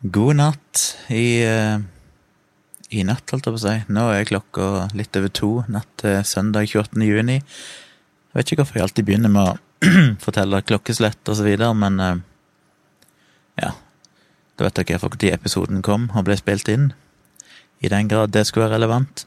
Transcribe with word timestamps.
God 0.00 0.38
natt 0.38 0.80
i, 1.12 1.44
uh, 1.44 1.76
i 2.88 3.02
natt, 3.04 3.26
holdt 3.28 3.44
jeg 3.44 3.52
på 3.52 3.58
å 3.58 3.60
si. 3.60 3.72
Nå 3.92 4.04
er 4.08 4.24
klokka 4.24 4.86
litt 4.96 5.16
over 5.18 5.32
to 5.36 5.50
natt 5.68 5.90
til 6.00 6.22
søndag 6.24 6.70
28. 6.70 7.02
juni. 7.04 7.36
Jeg 7.36 8.38
vet 8.38 8.48
ikke 8.48 8.62
hvorfor 8.62 8.78
jeg 8.78 8.86
alltid 8.86 9.08
begynner 9.10 9.32
med 9.34 9.50
å 9.50 9.58
fortelle 10.24 10.62
klokkeslett 10.64 11.20
og 11.28 11.36
så 11.36 11.44
videre, 11.44 11.74
men 11.76 12.00
uh, 12.00 12.14
ja. 13.60 13.74
Da 14.56 14.64
vet 14.64 14.80
dere 14.80 15.02
når 15.04 15.26
episoden 15.34 15.84
kom 15.84 16.08
og 16.14 16.24
ble 16.24 16.38
spilt 16.40 16.72
inn. 16.72 16.94
I 17.84 17.92
den 17.92 18.08
grad 18.08 18.32
det 18.32 18.46
skulle 18.48 18.70
være 18.70 18.78
relevant. 18.78 19.26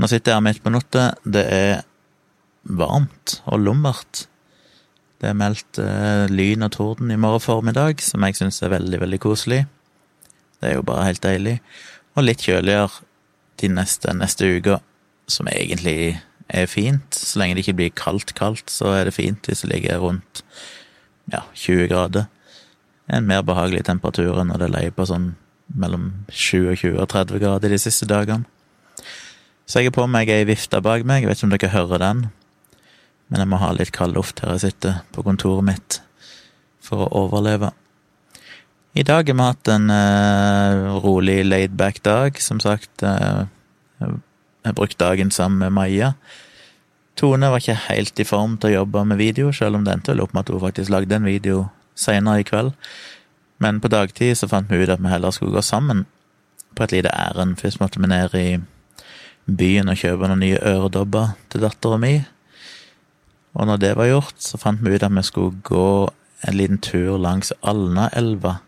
Nå 0.00 0.08
sitter 0.08 0.32
jeg 0.32 0.40
her 0.40 0.46
midt 0.48 0.64
på 0.64 0.72
natta. 0.72 1.10
Det 1.20 1.44
er 1.52 1.84
varmt 2.64 3.42
og 3.44 3.60
lummert. 3.60 4.24
Det 5.20 5.28
er 5.28 5.36
meldt 5.36 5.84
uh, 5.84 6.24
lyn 6.32 6.64
og 6.64 6.72
torden 6.80 7.12
i 7.12 7.20
morgen 7.20 7.44
formiddag, 7.44 8.00
som 8.00 8.24
jeg 8.24 8.40
syns 8.40 8.64
er 8.64 8.72
veldig, 8.78 9.04
veldig 9.04 9.20
koselig. 9.28 9.62
Det 10.62 10.70
er 10.70 10.78
jo 10.78 10.86
bare 10.86 11.08
helt 11.08 11.24
deilig. 11.24 11.56
Og 12.14 12.26
litt 12.26 12.44
kjøligere 12.46 13.02
de 13.60 13.70
neste, 13.72 14.14
neste 14.14 14.46
uka, 14.46 14.78
som 15.30 15.50
egentlig 15.50 16.20
er 16.48 16.70
fint. 16.70 17.14
Så 17.14 17.40
lenge 17.40 17.56
det 17.56 17.64
ikke 17.66 17.78
blir 17.80 17.96
kaldt, 17.98 18.34
kaldt, 18.38 18.70
så 18.70 18.94
er 18.94 19.08
det 19.08 19.16
fint 19.16 19.48
hvis 19.48 19.64
det 19.64 19.72
ligger 19.72 20.02
rundt 20.02 20.44
ja, 21.32 21.42
20 21.54 21.88
grader. 21.90 22.28
En 23.10 23.26
mer 23.26 23.42
behagelig 23.46 23.84
temperatur 23.88 24.38
enn 24.40 24.52
når 24.52 24.62
det 24.62 24.70
leier 24.72 24.94
på 24.94 25.06
sånn 25.08 25.32
mellom 25.72 26.10
27 26.28 26.94
og 26.94 27.08
30 27.10 27.42
grader 27.42 27.72
de 27.72 27.80
siste 27.80 28.06
dagene. 28.08 28.46
Så 29.66 29.80
jeg 29.80 29.92
er 29.92 29.96
på 29.96 30.06
meg 30.10 30.30
ei 30.30 30.44
vifte 30.46 30.82
bak 30.84 31.04
meg, 31.08 31.22
jeg 31.22 31.30
vet 31.30 31.38
ikke 31.38 31.46
om 31.46 31.52
dere 31.54 31.72
hører 31.72 32.02
den, 32.02 32.24
men 33.32 33.40
jeg 33.40 33.48
må 33.48 33.60
ha 33.62 33.70
litt 33.72 33.94
kald 33.94 34.18
luft 34.18 34.42
her 34.44 34.56
jeg 34.56 34.66
sitter 34.66 34.98
på 35.14 35.24
kontoret 35.24 35.64
mitt 35.64 36.00
for 36.82 37.06
å 37.06 37.12
overleve. 37.24 37.70
I 38.92 39.02
dag 39.02 39.24
har 39.24 39.34
vi 39.34 39.40
hatt 39.40 39.68
en 39.72 39.88
uh, 39.88 40.98
rolig 41.00 41.46
laidback 41.46 42.02
dag, 42.04 42.36
som 42.36 42.58
sagt. 42.60 42.90
Uh, 43.00 43.48
jeg 43.96 44.66
har 44.68 44.74
brukt 44.76 44.98
dagen 45.00 45.30
sammen 45.32 45.62
med 45.62 45.72
Maja. 45.72 46.10
Tone 47.16 47.48
var 47.48 47.62
ikke 47.62 47.78
helt 47.86 48.20
i 48.20 48.26
form 48.28 48.58
til 48.60 48.68
å 48.68 48.82
jobbe 48.82 49.04
med 49.08 49.16
video, 49.16 49.48
selv 49.48 49.78
om 49.78 49.86
det 49.86 49.94
endte 49.94 50.12
opp 50.20 50.34
med 50.36 50.44
at 50.44 50.52
hun 50.52 50.60
faktisk 50.60 50.92
lagde 50.92 51.16
en 51.16 51.24
video 51.24 51.70
seinere 51.96 52.42
i 52.42 52.44
kveld. 52.44 52.74
Men 53.64 53.80
på 53.80 53.88
dagtid 53.88 54.36
så 54.36 54.48
fant 54.50 54.68
vi 54.68 54.82
ut 54.82 54.92
at 54.92 55.00
vi 55.00 55.08
heller 55.08 55.32
skulle 55.32 55.56
gå 55.56 55.62
sammen 55.64 56.02
på 56.76 56.84
et 56.84 56.92
lite 56.92 57.14
ærend. 57.16 57.56
Først 57.62 57.80
måtte 57.80 58.02
vi 58.02 58.10
ned 58.12 58.36
i 58.36 58.58
byen 59.48 59.88
og 59.88 60.02
kjøpe 60.02 60.28
noen 60.28 60.44
nye 60.44 60.58
øredobber 60.60 61.32
til 61.48 61.64
dattera 61.64 61.96
mi. 61.96 62.18
Og 63.56 63.72
når 63.72 63.80
det 63.80 63.94
var 63.96 64.10
gjort, 64.10 64.36
så 64.36 64.60
fant 64.60 64.84
vi 64.84 64.92
ut 64.92 65.08
at 65.08 65.16
vi 65.16 65.24
skulle 65.24 65.64
gå 65.64 65.88
en 66.44 66.60
liten 66.60 66.82
tur 66.84 67.16
langs 67.16 67.54
Alnaelva 67.62 68.58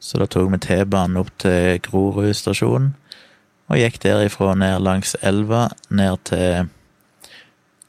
så 0.00 0.18
da 0.20 0.26
tok 0.26 0.48
vi 0.54 0.58
T-banen 0.64 1.20
opp 1.20 1.30
til 1.42 1.78
Grorud 1.84 2.32
stasjon, 2.36 2.94
og 3.70 3.78
gikk 3.78 4.00
derifra 4.02 4.54
ned 4.58 4.80
langs 4.82 5.12
elva, 5.22 5.68
ned 5.92 6.22
til 6.26 6.70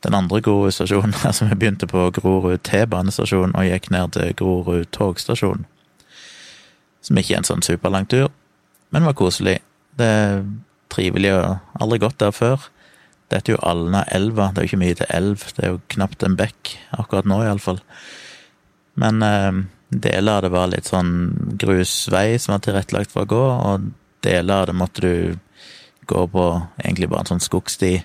den 0.04 0.18
andre 0.18 0.42
Grorud 0.42 0.72
stasjonen. 0.76 1.16
Altså, 1.28 1.46
vi 1.46 1.56
begynte 1.56 1.88
på 1.88 2.10
Grorud 2.18 2.60
T-banestasjon 2.68 3.56
og 3.56 3.70
gikk 3.70 3.90
ned 3.94 4.14
til 4.18 4.36
Grorud 4.38 4.90
togstasjon. 4.92 5.66
Som 7.02 7.18
ikke 7.18 7.38
er 7.38 7.42
en 7.42 7.48
sånn 7.48 7.66
superlang 7.66 8.06
tur, 8.10 8.30
men 8.94 9.08
var 9.08 9.18
koselig. 9.18 9.60
Det 9.98 10.06
er 10.06 10.44
trivelig 10.92 11.32
og 11.34 11.82
aldri 11.82 12.02
gått 12.04 12.20
der 12.22 12.36
før. 12.36 12.68
Dette 13.32 13.54
er 13.54 13.56
jo 13.56 13.64
Alna 13.64 14.04
elva, 14.12 14.50
det 14.52 14.60
er 14.60 14.66
jo 14.66 14.70
ikke 14.74 14.82
mye 14.84 14.98
til 15.00 15.14
elv, 15.16 15.46
det 15.56 15.64
er 15.64 15.72
jo 15.72 15.84
knapt 15.94 16.26
en 16.28 16.36
bekk, 16.36 16.76
akkurat 17.00 17.30
nå 17.30 17.40
iallfall. 17.46 17.80
Men 19.00 19.24
eh, 19.24 19.62
Deler 19.92 20.38
av 20.40 20.46
det 20.46 20.52
var 20.54 20.70
litt 20.72 20.88
sånn 20.88 21.56
grusvei 21.60 22.40
som 22.40 22.56
var 22.56 22.62
tilrettelagt 22.64 23.12
for 23.12 23.26
å 23.26 23.32
gå, 23.32 23.46
og 23.72 23.90
deler 24.24 24.62
av 24.62 24.70
det 24.70 24.78
måtte 24.80 25.04
du 25.04 25.16
gå 26.08 26.28
på 26.32 26.46
egentlig 26.80 27.10
bare 27.12 27.26
en 27.26 27.34
sånn 27.34 27.44
skogsti. 27.44 27.98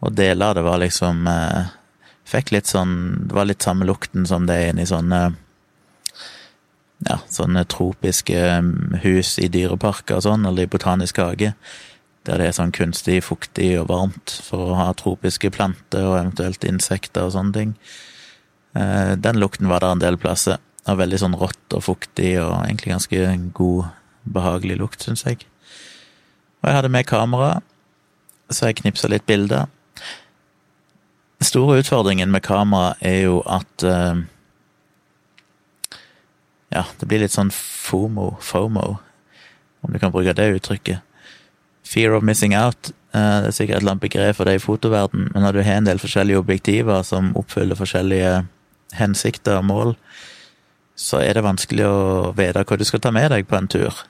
Og 0.00 0.14
deler 0.16 0.50
av 0.50 0.56
det 0.56 0.64
var 0.64 0.80
liksom 0.80 1.26
eh, 1.28 1.74
Fikk 2.28 2.52
litt 2.52 2.68
sånn 2.68 2.90
Det 3.24 3.34
var 3.34 3.46
litt 3.48 3.64
samme 3.64 3.86
lukten 3.88 4.26
som 4.28 4.44
det 4.46 4.54
er 4.54 4.72
inni 4.72 4.84
sånne 4.86 5.20
ja, 7.06 7.18
sånne 7.30 7.62
tropiske 7.70 8.36
mm, 8.36 8.98
hus 9.04 9.36
i 9.38 9.48
dyreparker 9.52 10.18
og 10.18 10.24
sånn, 10.26 10.46
eller 10.48 10.66
i 10.66 10.70
botanisk 10.70 11.20
hage, 11.22 11.52
der 12.26 12.42
det 12.42 12.48
er 12.48 12.56
sånn 12.56 12.74
kunstig 12.74 13.20
fuktig 13.22 13.70
og 13.80 13.86
varmt 13.92 14.34
for 14.44 14.72
å 14.72 14.78
ha 14.80 14.88
tropiske 14.98 15.52
planter 15.54 16.08
og 16.08 16.16
eventuelt 16.18 16.66
insekter 16.66 17.28
og 17.28 17.36
sånne 17.36 17.54
ting. 17.54 17.76
Eh, 18.74 19.12
den 19.14 19.38
lukten 19.38 19.70
var 19.70 19.84
der 19.84 19.94
en 19.94 20.02
del 20.02 20.18
plasser. 20.20 20.58
Det 20.88 20.94
var 20.94 21.02
veldig 21.02 21.18
sånn 21.20 21.34
rått 21.36 21.74
og 21.76 21.82
fuktig 21.84 22.30
og 22.40 22.62
egentlig 22.64 22.94
ganske 22.94 23.24
god, 23.52 23.88
behagelig 24.24 24.78
lukt, 24.80 25.02
syns 25.04 25.20
jeg. 25.26 25.42
Og 26.62 26.70
jeg 26.70 26.76
hadde 26.78 26.90
med 26.94 27.04
kamera, 27.04 27.58
så 28.48 28.70
jeg 28.70 28.78
knipsa 28.78 29.10
litt 29.12 29.26
bilder. 29.28 29.66
Den 31.36 31.48
store 31.50 31.82
utfordringen 31.82 32.32
med 32.32 32.40
kamera 32.46 32.94
er 33.04 33.18
jo 33.26 33.42
at 33.44 33.84
uh, 33.84 34.22
Ja, 36.72 36.86
det 36.96 37.10
blir 37.10 37.20
litt 37.20 37.36
sånn 37.36 37.52
FOMO, 37.52 38.38
FOMO, 38.40 38.86
om 39.84 39.92
du 39.92 40.00
kan 40.00 40.16
bruke 40.16 40.32
det 40.40 40.48
uttrykket. 40.56 41.04
Fear 41.84 42.16
of 42.16 42.24
missing 42.24 42.56
out. 42.56 42.94
Uh, 43.12 43.44
det 43.44 43.52
er 43.52 43.58
sikkert 43.58 43.76
et 43.76 43.82
eller 43.82 43.98
annet 43.98 44.06
begrep 44.08 44.40
for 44.40 44.48
det 44.48 44.56
i 44.56 44.64
fotoverden, 44.64 45.28
men 45.34 45.44
når 45.44 45.60
du 45.60 45.62
har 45.68 45.82
en 45.82 45.92
del 45.92 46.00
forskjellige 46.00 46.40
objektiver 46.40 47.04
som 47.04 47.34
oppfyller 47.36 47.76
forskjellige 47.76 48.34
hensikter 48.96 49.60
og 49.60 49.68
mål, 49.68 49.96
så 50.98 51.20
er 51.22 51.36
det 51.36 51.46
vanskelig 51.46 51.86
å 51.86 51.98
vite 52.36 52.64
hva 52.66 52.78
du 52.78 52.84
skal 52.86 53.02
ta 53.02 53.12
med 53.14 53.30
deg 53.30 53.46
på 53.46 53.56
en 53.58 53.70
tur. 53.70 54.00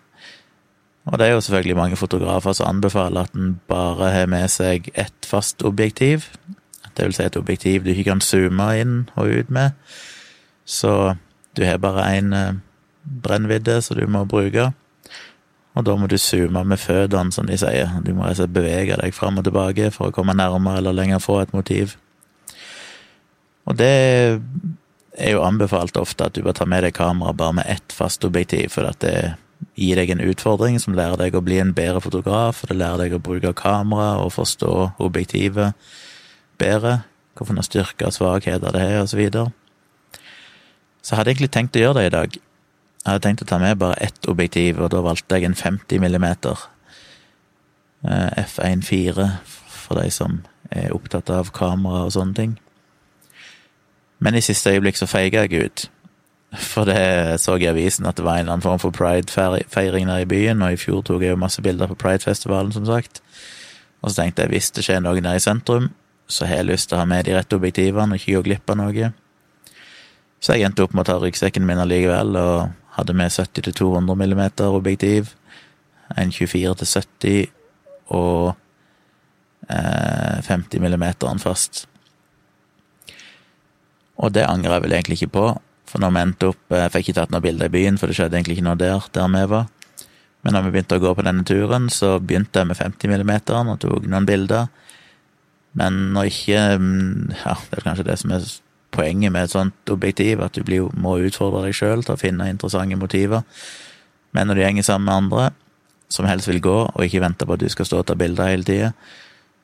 Og 1.09 1.19
det 1.21 1.27
er 1.27 1.35
jo 1.35 1.43
selvfølgelig 1.45 1.77
mange 1.77 1.97
fotografer 2.01 2.57
som 2.57 2.69
anbefaler 2.69 3.29
at 3.29 3.37
en 3.37 3.59
bare 3.69 4.11
har 4.13 4.29
med 4.29 4.49
seg 4.53 4.89
ett 4.95 5.29
fast 5.29 5.65
objektiv. 5.65 6.31
Det 6.97 7.07
vil 7.07 7.17
si 7.17 7.25
et 7.25 7.37
objektiv 7.37 7.85
du 7.85 7.93
ikke 7.93 8.09
kan 8.11 8.25
zoome 8.25 8.69
inn 8.81 8.97
og 9.17 9.33
ut 9.33 9.53
med. 9.53 9.77
Så 10.69 11.15
du 11.57 11.65
har 11.65 11.81
bare 11.81 12.09
én 12.17 12.33
eh, 12.37 12.59
brennvidde 13.05 13.81
som 13.85 13.97
du 13.97 14.07
må 14.09 14.25
bruke. 14.29 14.71
Og 15.79 15.85
da 15.87 15.95
må 15.97 16.09
du 16.11 16.19
zoome 16.19 16.65
med 16.65 16.81
føttene, 16.81 17.33
som 17.33 17.47
de 17.47 17.57
sier. 17.61 18.01
Du 18.05 18.13
må 18.17 18.27
altså 18.27 18.49
bevege 18.51 18.97
deg 19.01 19.15
fram 19.15 19.39
og 19.39 19.47
tilbake 19.47 19.93
for 19.95 20.09
å 20.09 20.15
komme 20.15 20.37
nærmere 20.37 20.83
eller 20.83 20.97
lenger 20.97 21.23
fra 21.23 21.45
et 21.45 21.55
motiv. 21.55 21.97
Og 23.69 23.77
det 23.79 24.41
er 25.19 25.35
jo 25.35 25.45
anbefalt 25.45 25.99
ofte 25.99 26.29
at 26.29 26.37
du 26.37 26.45
bør 26.47 26.57
ta 26.57 26.67
med 26.69 26.85
deg 26.87 26.97
kamera 26.97 27.35
bare 27.37 27.59
med 27.61 27.69
ett 27.69 27.95
fast 27.95 28.25
objektiv, 28.25 28.71
for 28.75 28.89
at 28.89 29.01
det 29.03 29.35
gir 29.79 29.99
deg 29.99 30.13
en 30.15 30.23
utfordring 30.23 30.79
som 30.83 30.95
lærer 30.95 31.19
deg 31.19 31.37
å 31.37 31.43
bli 31.45 31.59
en 31.63 31.75
bedre 31.75 32.03
fotograf, 32.03 32.63
og 32.63 32.71
det 32.71 32.79
lærer 32.79 33.05
deg 33.05 33.17
å 33.17 33.23
bruke 33.23 33.55
kamera 33.59 34.19
og 34.23 34.35
forstå 34.37 34.73
objektivet 35.03 35.75
bedre, 36.59 37.01
hvilke 37.39 37.65
styrker 37.67 38.11
og 38.11 38.17
svakheter 38.17 38.75
det 38.75 38.83
har, 38.83 39.01
og 39.03 39.11
så 39.11 39.19
videre. 39.19 39.53
Så 41.03 41.15
jeg 41.15 41.21
hadde 41.21 41.35
egentlig 41.35 41.53
tenkt 41.55 41.79
å 41.79 41.83
gjøre 41.83 42.01
det 42.01 42.07
i 42.09 42.15
dag. 42.15 42.39
Jeg 42.39 43.09
hadde 43.09 43.25
tenkt 43.25 43.45
å 43.45 43.49
ta 43.49 43.61
med 43.63 43.79
bare 43.81 43.99
ett 44.05 44.27
objektiv, 44.31 44.83
og 44.83 44.91
da 44.95 45.03
valgte 45.05 45.39
jeg 45.39 45.49
en 45.49 45.59
50 45.59 46.03
millimeter 46.03 46.67
F1.4 48.03 49.29
for 49.73 49.99
de 49.99 50.11
som 50.15 50.43
er 50.71 50.93
opptatt 50.95 51.31
av 51.33 51.51
kamera 51.55 52.05
og 52.07 52.15
sånne 52.15 52.37
ting. 52.37 52.59
Men 54.19 54.35
i 54.35 54.43
siste 54.43 54.71
øyeblikk 54.75 54.99
så 54.99 55.07
feiga 55.07 55.45
jeg 55.47 55.65
ut. 55.65 55.91
For 56.57 56.89
det 56.89 57.41
så 57.43 57.59
jeg 57.59 57.67
i 57.67 57.71
avisen 57.75 58.07
at 58.09 58.17
det 58.17 58.25
var 58.25 58.39
en 58.39 58.47
eller 58.47 58.57
annen 58.57 58.65
form 58.65 58.81
for 58.81 58.91
pride-feiring 58.91 60.09
der 60.09 60.25
i 60.25 60.29
byen, 60.29 60.63
og 60.63 60.73
i 60.73 60.81
fjor 60.81 61.03
tok 61.05 61.23
jeg 61.23 61.35
jo 61.35 61.41
masse 61.41 61.63
bilder 61.63 61.91
på 61.91 61.95
Pride-festivalen, 61.95 62.73
som 62.73 62.87
sagt. 62.87 63.23
Og 64.03 64.11
så 64.11 64.23
tenkte 64.23 64.43
jeg 64.43 64.55
hvis 64.55 64.71
det 64.71 64.85
skjer 64.87 65.03
noe 65.05 65.21
der 65.21 65.37
i 65.37 65.43
sentrum, 65.45 65.91
så 66.29 66.47
har 66.47 66.61
jeg 66.61 66.71
lyst 66.71 66.89
til 66.89 66.97
å 66.97 67.03
ha 67.03 67.09
med 67.09 67.25
de 67.25 67.35
rette 67.37 67.57
objektivene 67.57 68.15
og 68.15 68.21
ikke 68.21 68.39
gå 68.39 68.45
glipp 68.49 68.73
av 68.73 68.81
noe. 68.81 69.11
Så 70.41 70.55
jeg 70.55 70.69
endte 70.69 70.85
opp 70.85 70.95
med 70.95 71.05
å 71.05 71.09
ta 71.11 71.19
ryggsekken 71.21 71.67
min 71.67 71.83
allikevel, 71.83 72.37
og 72.37 72.97
hadde 72.97 73.17
med 73.17 73.33
70 73.35 73.75
200 73.75 74.17
millimeter 74.19 74.73
objektiv, 74.73 75.35
en 76.17 76.33
24 76.33 76.87
70 76.89 77.51
og 78.17 78.55
eh, 79.69 80.41
50 80.47 80.81
millimeteren 80.81 81.43
fast. 81.43 81.85
Og 84.19 84.35
det 84.35 84.47
angrer 84.49 84.77
jeg 84.77 84.85
vel 84.85 84.95
egentlig 84.97 85.19
ikke 85.21 85.35
på, 85.37 85.47
for 85.89 86.03
når 86.03 86.13
vi 86.13 86.21
endte 86.21 86.49
opp 86.51 86.75
Jeg 86.75 86.93
fikk 86.93 87.07
ikke 87.07 87.19
tatt 87.21 87.31
noen 87.33 87.45
bilder 87.45 87.71
i 87.71 87.73
byen, 87.73 87.99
for 88.01 88.11
det 88.11 88.19
skjedde 88.19 88.37
egentlig 88.37 88.59
ikke 88.59 88.67
noe 88.67 88.81
der, 88.81 89.05
der 89.15 89.29
vi 89.33 89.45
var. 89.55 89.69
Men 90.45 90.55
når 90.55 90.67
vi 90.67 90.73
begynte 90.75 90.99
å 90.99 91.03
gå 91.03 91.15
på 91.17 91.25
denne 91.27 91.45
turen, 91.49 91.89
så 91.91 92.19
begynte 92.23 92.63
jeg 92.63 92.69
med 92.71 92.79
50 92.79 93.15
mm 93.15 93.33
og 93.73 93.79
tok 93.83 94.07
noen 94.07 94.29
bilder. 94.29 94.69
Men 95.79 95.99
når 96.15 96.31
ikke 96.31 96.63
mm, 96.81 97.37
Ja, 97.45 97.55
det 97.71 97.79
er 97.79 97.87
kanskje 97.87 98.09
det 98.09 98.19
som 98.21 98.35
er 98.35 98.47
poenget 98.95 99.33
med 99.35 99.47
et 99.47 99.53
sånt 99.53 99.93
objektiv, 99.93 100.41
at 100.43 100.57
du 100.57 100.65
blir, 100.65 100.89
må 100.97 101.19
utfordre 101.21 101.67
deg 101.67 101.77
sjøl 101.77 102.05
til 102.05 102.15
å 102.15 102.21
finne 102.21 102.49
interessante 102.51 102.97
motiver. 102.99 103.45
Men 104.37 104.49
når 104.49 104.59
du 104.59 104.63
gjenger 104.65 104.87
sammen 104.87 105.09
med 105.09 105.19
andre, 105.23 105.49
som 106.09 106.29
helst 106.29 106.49
vil 106.49 106.63
gå, 106.65 106.77
og 106.89 107.05
ikke 107.05 107.21
venter 107.21 107.49
på 107.49 107.59
at 107.59 107.65
du 107.65 107.69
skal 107.73 107.89
stå 107.89 108.01
og 108.01 108.09
ta 108.09 108.17
bilder 108.17 108.49
hele 108.49 108.65
tida, 108.65 108.93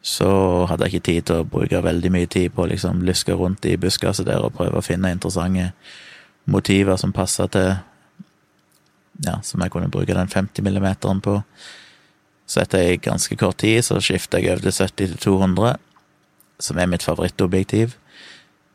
så 0.05 0.29
hadde 0.69 0.85
jeg 0.85 0.99
ikke 0.99 1.07
tid 1.09 1.27
til 1.29 1.41
å 1.41 1.49
bruke 1.49 1.81
veldig 1.81 2.11
mye 2.13 2.29
tid 2.29 2.53
på 2.53 2.67
å 2.67 2.69
liksom 2.69 3.01
luske 3.09 3.33
rundt 3.33 3.65
i 3.65 3.79
buskaset 3.81 4.27
der 4.29 4.45
og 4.45 4.53
prøve 4.53 4.77
å 4.77 4.85
finne 4.85 5.15
interessante 5.15 5.71
motiver 6.45 6.99
som 7.01 7.15
passa 7.17 7.47
til 7.49 7.71
ja, 9.25 9.39
som 9.47 9.63
jeg 9.63 9.73
kunne 9.73 9.89
bruke 9.89 10.13
den 10.13 10.29
50 10.29 10.67
millimeteren 10.67 11.23
på. 11.25 11.39
Så 12.45 12.61
etter 12.61 12.83
ei 12.83 13.01
ganske 13.01 13.37
kort 13.41 13.63
tid 13.63 13.81
så 13.87 14.01
skifta 14.03 14.43
jeg 14.43 14.53
over 14.53 14.67
til 14.67 14.77
70 14.77 15.13
til 15.15 15.21
200, 15.23 15.77
som 16.61 16.79
er 16.79 16.91
mitt 16.91 17.07
favorittobjektiv. 17.07 17.97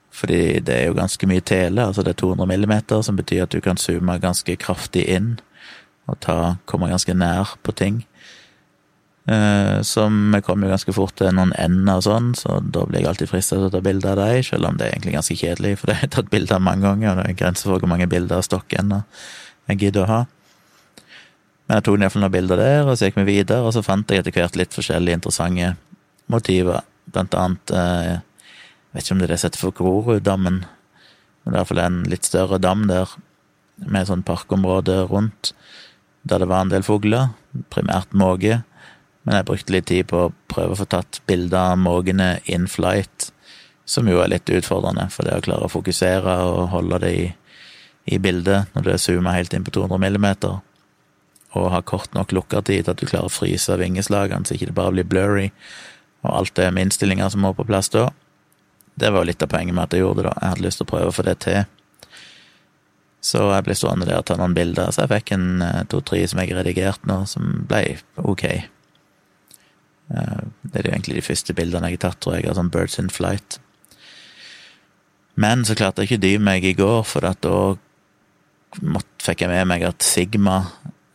Fordi 0.10 0.60
det 0.66 0.75
er 0.75 0.88
jo 0.88 0.98
ganske 0.98 1.28
mye 1.30 1.44
tele, 1.46 1.86
altså 1.86 2.02
det 2.02 2.16
er 2.16 2.22
200 2.24 2.50
millimeter, 2.50 3.04
som 3.06 3.20
betyr 3.20 3.46
at 3.46 3.54
du 3.54 3.62
kan 3.62 3.78
zoome 3.78 4.18
ganske 4.20 4.56
kraftig 4.58 5.06
inn 5.06 5.36
og 6.10 6.18
ta, 6.25 6.56
komme 6.66 6.90
ganske 6.90 7.14
nær 7.14 7.54
på 7.62 7.75
ting. 7.78 8.02
Eh, 9.27 9.81
som 9.81 10.36
kom 10.45 10.63
jo 10.63 10.71
ganske 10.71 10.94
fort 10.95 11.13
til 11.19 11.33
noen 11.36 11.51
ender 11.60 12.00
og 12.00 12.06
sånn, 12.06 12.31
så 12.39 12.62
da 12.63 12.86
blir 12.88 13.04
jeg 13.04 13.10
alltid 13.12 13.30
frista 13.30 13.57
til 13.57 13.68
å 13.68 13.74
ta 13.74 13.81
bilde 13.83 14.10
av 14.10 14.18
dem, 14.18 14.39
selv 14.45 14.69
om 14.69 14.80
det 14.80 14.88
er 14.88 14.95
egentlig 14.95 15.18
ganske 15.18 15.36
kjedelig, 15.38 15.74
for 15.77 15.89
det 15.89 15.98
har 15.98 16.07
jeg 16.07 16.13
tatt 16.16 16.31
bilde 16.31 16.56
av 16.56 16.63
mange 16.66 16.88
ganger, 16.88 17.12
og 17.12 17.19
det 17.19 17.25
er 17.27 17.38
grenser 17.44 17.69
for 17.69 17.83
hvor 17.83 17.92
mange 17.92 18.07
bilder 18.10 18.39
av 18.39 18.48
stokkender 18.48 19.04
jeg 19.69 19.81
gidder 19.83 20.06
å 20.06 20.10
ha. 20.10 20.21
Men 21.68 21.77
jeg 21.77 21.86
tok 21.86 22.00
iallfall 22.00 22.24
noen 22.24 22.33
bilder 22.33 22.63
der, 22.63 22.88
og 22.88 22.95
så 22.98 23.10
gikk 23.10 23.19
vi 23.19 23.27
videre, 23.27 23.62
og 23.62 23.75
så 23.75 23.83
fant 23.86 24.10
jeg 24.10 24.24
etter 24.24 24.33
hvert 24.33 24.57
litt 24.57 24.74
forskjellige 24.74 25.19
interessante 25.19 25.75
motiver. 26.33 26.81
Blant 27.10 27.36
annet 27.38 27.74
eh, 27.74 28.15
Jeg 28.89 28.98
vet 28.98 29.06
ikke 29.06 29.13
om 29.13 29.22
det 29.22 29.27
er 29.27 29.31
det 29.33 29.38
som 29.38 29.50
heter 29.50 29.62
for 29.62 29.75
Groruddammen, 29.77 30.56
men 30.63 31.45
det 31.45 31.54
er 31.54 31.60
iallfall 31.60 31.83
en 31.83 32.00
litt 32.10 32.25
større 32.25 32.57
dam 32.57 32.88
der, 32.89 33.13
med 33.86 34.10
sånn 34.10 34.25
parkområde 34.25 35.04
rundt, 35.12 35.54
der 36.25 36.42
det 36.42 36.50
var 36.50 36.65
en 36.65 36.74
del 36.74 36.83
fugler, 36.83 37.30
primært 37.69 38.18
måke. 38.18 38.63
Men 39.25 39.39
jeg 39.39 39.48
brukte 39.50 39.75
litt 39.75 39.89
tid 39.89 40.07
på 40.10 40.24
å 40.25 40.31
prøve 40.51 40.75
å 40.75 40.80
få 40.80 40.88
tatt 40.89 41.19
bilder 41.30 41.74
av 41.74 41.81
måkene 41.81 42.30
in 42.50 42.69
flight, 42.71 43.31
som 43.89 44.07
jo 44.07 44.21
er 44.24 44.31
litt 44.31 44.50
utfordrende, 44.54 45.10
for 45.12 45.27
det 45.27 45.36
å 45.38 45.44
klare 45.44 45.68
å 45.68 45.74
fokusere 45.74 46.39
og 46.45 46.69
holde 46.74 47.01
det 47.04 47.13
i, 47.18 47.27
i 48.16 48.19
bildet 48.21 48.71
når 48.75 48.86
du 48.86 48.92
er 48.94 49.01
zooma 49.01 49.36
helt 49.36 49.54
inn 49.54 49.66
på 49.66 49.74
200 49.75 50.01
millimeter 50.01 50.60
og 51.57 51.71
ha 51.74 51.81
kort 51.81 52.13
nok 52.13 52.33
lukkertid 52.36 52.86
til 52.86 52.94
at 52.94 53.01
du 53.01 53.07
klarer 53.10 53.30
å 53.30 53.33
fryse 53.33 53.77
vingeslagene 53.81 54.45
så 54.45 54.56
ikke 54.56 54.69
det 54.69 54.77
bare 54.77 54.94
blir 54.94 55.07
blurry, 55.10 55.48
og 56.22 56.36
alt 56.42 56.56
det 56.60 56.68
med 56.75 56.88
innstillinger 56.89 57.31
som 57.33 57.42
må 57.42 57.54
på 57.57 57.65
plass 57.65 57.89
da. 57.94 58.10
Det 59.00 59.10
var 59.13 59.24
jo 59.24 59.31
litt 59.31 59.44
av 59.44 59.51
poenget 59.51 59.75
med 59.75 59.88
at 59.88 59.95
jeg 59.95 60.04
gjorde 60.04 60.24
det, 60.24 60.30
da. 60.30 60.36
Jeg 60.42 60.54
hadde 60.54 60.65
lyst 60.65 60.81
til 60.81 60.86
å 60.86 60.92
prøve 60.92 61.12
å 61.12 61.15
få 61.15 61.25
det 61.25 61.38
til. 61.45 61.62
Så 63.24 63.45
jeg 63.51 63.65
ble 63.65 63.75
stående 63.75 64.07
der 64.07 64.19
og 64.19 64.27
ta 64.27 64.36
noen 64.39 64.56
bilder, 64.56 64.92
så 64.92 65.06
jeg 65.06 65.12
fikk 65.13 65.33
en 65.36 65.48
eh, 65.63 65.86
to-tre 65.92 66.22
som 66.27 66.42
jeg 66.44 66.56
redigerte 66.56 67.07
nå, 67.10 67.22
som 67.27 67.63
ble 67.68 67.98
ok. 68.19 68.45
Eh, 70.10 70.46
det 70.64 70.82
er 70.82 70.90
jo 70.90 70.94
egentlig 70.94 71.20
de 71.20 71.26
første 71.26 71.56
bildene 71.58 71.92
jeg 71.92 72.00
har 72.00 72.06
tatt, 72.10 72.22
tror 72.24 72.40
jeg, 72.40 72.50
av 72.50 72.58
sånn 72.58 72.72
Birds 72.74 73.00
in 73.02 73.12
Flight. 73.14 73.60
Men 75.40 75.64
så 75.68 75.78
klarte 75.78 76.04
jeg 76.04 76.12
ikke 76.12 76.26
dy 76.26 76.34
meg 76.44 76.66
i 76.68 76.76
går, 76.76 77.04
for 77.08 77.24
da 77.24 77.58
fikk 79.24 79.46
jeg 79.46 79.52
med 79.52 79.70
meg 79.72 79.86
at 79.88 80.04
Sigma 80.06 80.64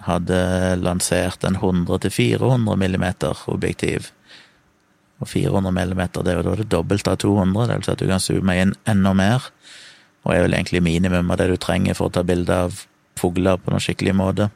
hadde 0.05 0.39
lansert 0.81 1.45
en 1.45 1.59
100-400 1.61 2.77
millimeter 2.81 3.45
objektiv. 3.53 4.11
Og 5.23 5.29
400 5.31 5.73
millimeter, 5.75 6.25
det 6.25 6.33
er 6.33 6.41
jo 6.41 6.47
da 6.49 6.57
det 6.61 6.71
dobbelte 6.73 7.15
av 7.15 7.21
200, 7.23 7.69
det 7.69 7.79
vil 7.79 7.87
si 7.87 7.93
at 7.95 8.03
du 8.03 8.09
kan 8.11 8.23
zoome 8.23 8.57
inn 8.61 8.75
enda 8.91 9.15
mer, 9.17 9.47
og 10.25 10.35
er 10.35 10.45
vel 10.47 10.57
egentlig 10.57 10.83
minimum 10.85 11.31
av 11.31 11.41
det 11.41 11.51
du 11.53 11.57
trenger 11.61 11.97
for 11.97 12.09
å 12.09 12.17
ta 12.17 12.25
bilde 12.27 12.57
av 12.67 12.85
fugler 13.21 13.61
på 13.61 13.73
noen 13.73 13.85
skikkelig 13.85 14.17
måte. 14.19 14.49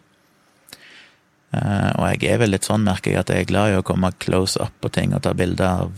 Eh, 1.57 1.91
og 1.97 2.05
jeg 2.13 2.29
er 2.29 2.43
vel 2.43 2.53
litt 2.53 2.67
sånn, 2.69 2.85
merker 2.85 3.15
jeg, 3.15 3.23
at 3.23 3.33
jeg 3.33 3.47
er 3.47 3.49
glad 3.49 3.73
i 3.73 3.79
å 3.79 3.87
komme 3.87 4.13
close 4.21 4.61
up 4.61 4.75
på 4.83 4.91
ting 4.93 5.15
og 5.17 5.25
ta 5.25 5.33
bilder 5.37 5.87
av 5.87 5.95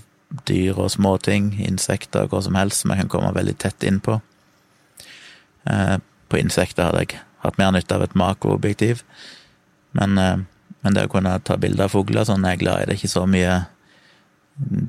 dyr 0.47 0.79
og 0.79 0.93
småting, 0.95 1.57
insekter, 1.67 2.29
hva 2.31 2.43
som 2.45 2.59
helst 2.59 2.85
som 2.85 2.93
jeg 2.95 3.03
kan 3.03 3.11
komme 3.11 3.35
veldig 3.35 3.57
tett 3.59 3.87
innpå. 3.87 4.21
Eh, 5.67 5.97
på 6.31 6.39
insekter 6.39 6.87
hadde 6.87 7.05
jeg 7.05 7.21
hatt 7.43 7.59
mer 7.59 7.75
nytte 7.75 7.97
av 7.97 8.07
et 8.07 8.17
makroobjektiv. 8.19 9.03
Men, 9.99 10.19
eh, 10.19 10.47
men, 10.83 10.95
det 10.95 11.09
å 11.09 11.13
kunne 11.13 11.35
ta 11.43 11.57
bilder 11.57 11.89
av 11.89 11.95
fugler 11.97 12.25
sånn 12.25 12.47
er 12.47 12.55
jeg 12.55 12.65
glad 12.65 12.83
i. 12.83 12.87
Det 12.87 12.95
er 12.95 13.01
ikke 13.01 13.19
så 13.19 13.27
mye 13.27 13.55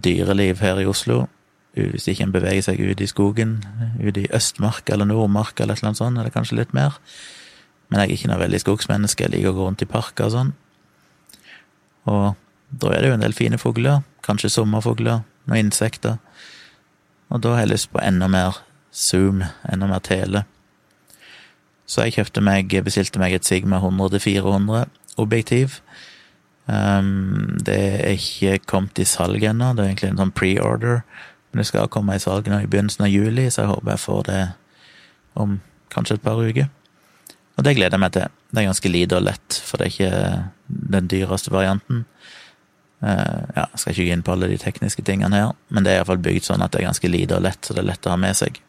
dyreliv 0.06 0.62
her 0.62 0.80
i 0.80 0.86
Oslo. 0.86 1.28
Hvis 1.74 2.10
ikke 2.12 2.28
en 2.28 2.34
beveger 2.36 2.62
seg 2.62 2.80
ut 2.80 3.02
i 3.02 3.08
skogen, 3.08 3.64
ut 4.00 4.18
i 4.18 4.28
Østmark 4.28 4.90
eller 4.92 5.08
Nordmark 5.08 5.60
eller 5.60 5.74
et 5.74 5.80
eller 5.80 5.94
annet 5.94 6.02
sånt, 6.02 6.20
er 6.20 6.28
det 6.28 6.34
kanskje 6.36 6.58
litt 6.60 6.74
mer. 6.76 7.00
Men 7.92 8.00
jeg 8.00 8.08
er 8.08 8.16
ikke 8.16 8.32
noe 8.32 8.40
veldig 8.40 8.62
skogsmenneske, 8.64 9.28
jeg 9.28 9.34
liker 9.34 9.52
å 9.52 9.58
gå 9.58 9.68
rundt 9.68 9.84
i 9.84 9.90
parker 9.90 10.30
og 10.30 10.36
sånn. 10.36 10.54
Og 12.08 12.40
da 12.82 12.94
er 12.96 13.04
det 13.04 13.12
jo 13.12 13.18
en 13.18 13.26
del 13.26 13.36
fine 13.36 13.60
fugler, 13.60 14.00
kanskje 14.24 14.54
sommerfugler, 14.54 15.26
noen 15.52 15.68
insekter. 15.68 16.22
Og 17.32 17.44
da 17.44 17.56
har 17.56 17.66
jeg 17.66 17.74
lyst 17.74 17.92
på 17.92 18.00
enda 18.04 18.30
mer 18.32 18.62
zoom, 18.96 19.44
enda 19.68 19.90
mer 19.92 20.00
tele. 20.08 20.46
Så 21.84 22.06
jeg 22.06 22.16
kjøpte 22.16 22.44
meg, 22.44 22.72
bestilte 22.86 23.20
meg 23.20 23.36
et 23.36 23.48
Sigma 23.48 23.82
100-400 23.84 24.88
objektiv. 25.20 25.82
Um, 26.72 27.58
det 27.60 27.76
er 27.76 28.16
ikke 28.16 28.62
kommet 28.72 29.00
i 29.04 29.08
salg 29.08 29.44
ennå, 29.44 29.74
det 29.76 29.84
er 29.84 29.92
egentlig 29.92 30.14
en 30.14 30.22
sånn 30.24 30.36
pre-order. 30.36 31.02
Men 31.52 31.60
det 31.60 31.68
skal 31.68 31.92
komme 31.92 32.16
i 32.16 32.24
salg 32.24 32.48
nå 32.48 32.62
i 32.64 32.70
begynnelsen 32.72 33.04
av 33.04 33.12
juli, 33.12 33.50
så 33.52 33.66
jeg 33.66 33.74
håper 33.74 33.92
jeg 33.92 34.04
får 34.06 34.22
det 34.30 34.44
om 35.42 35.58
kanskje 35.92 36.16
et 36.16 36.24
par 36.24 36.40
uker. 36.40 36.72
Og 37.60 37.66
det 37.68 37.76
gleder 37.78 37.98
jeg 37.98 38.04
meg 38.04 38.14
til. 38.16 38.32
Det 38.52 38.62
er 38.62 38.70
ganske 38.70 38.92
lite 38.92 39.18
og 39.18 39.26
lett, 39.28 39.58
for 39.66 39.78
det 39.78 39.88
er 39.88 39.94
ikke 39.94 40.86
den 40.96 41.10
dyreste 41.12 41.54
varianten. 41.54 42.06
Uh, 43.02 43.48
ja, 43.58 43.66
jeg 43.66 43.82
skal 43.82 43.94
ikke 43.94 44.06
gå 44.06 44.16
inn 44.16 44.26
på 44.26 44.34
alle 44.36 44.50
de 44.52 44.60
tekniske 44.62 45.04
tingene 45.06 45.40
her, 45.40 45.56
men 45.74 45.86
det 45.86 45.94
er 45.94 46.02
iallfall 46.02 46.22
bygd 46.22 46.46
sånn 46.46 46.62
at 46.62 46.74
det 46.74 46.84
er 46.84 46.92
ganske 46.92 47.10
lite 47.10 47.40
og 47.40 47.48
lett, 47.48 47.64
så 47.66 47.74
det 47.74 47.82
er 47.82 47.90
lett 47.90 48.06
å 48.06 48.14
ha 48.14 48.20
med 48.22 48.38
seg. 48.38 48.60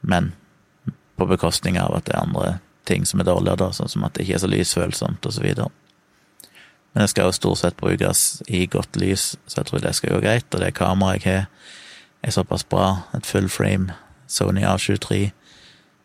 Men 0.00 0.32
på 1.18 1.26
bekostning 1.28 1.76
av 1.80 1.92
at 1.98 2.06
det 2.08 2.14
er 2.16 2.24
andre 2.24 2.54
ting 2.88 3.04
som 3.06 3.20
er 3.20 3.28
dårligere, 3.28 3.60
da, 3.60 3.68
sånn 3.76 3.92
som 3.92 4.06
at 4.06 4.16
det 4.16 4.24
ikke 4.24 4.38
er 4.38 4.44
så 4.46 4.50
lysfølsomt, 4.50 5.28
og 5.28 5.34
så 5.34 5.44
videre. 5.44 5.68
Men 6.94 7.04
det 7.04 7.10
skal 7.12 7.28
jo 7.28 7.36
stort 7.36 7.60
sett 7.60 7.76
brukes 7.76 8.42
i 8.48 8.64
godt 8.70 8.96
lys, 8.96 9.34
så 9.46 9.60
jeg 9.60 9.68
tror 9.68 9.84
det 9.84 9.94
skal 9.98 10.16
gå 10.16 10.22
greit. 10.24 10.48
Og 10.54 10.62
det 10.62 10.72
kameraet 10.78 11.26
jeg 11.26 11.42
har, 11.42 11.50
er 12.24 12.34
såpass 12.34 12.64
bra, 12.66 13.04
et 13.14 13.28
full 13.28 13.48
frame 13.52 13.92
Sony 14.28 14.64
A23, 14.66 15.28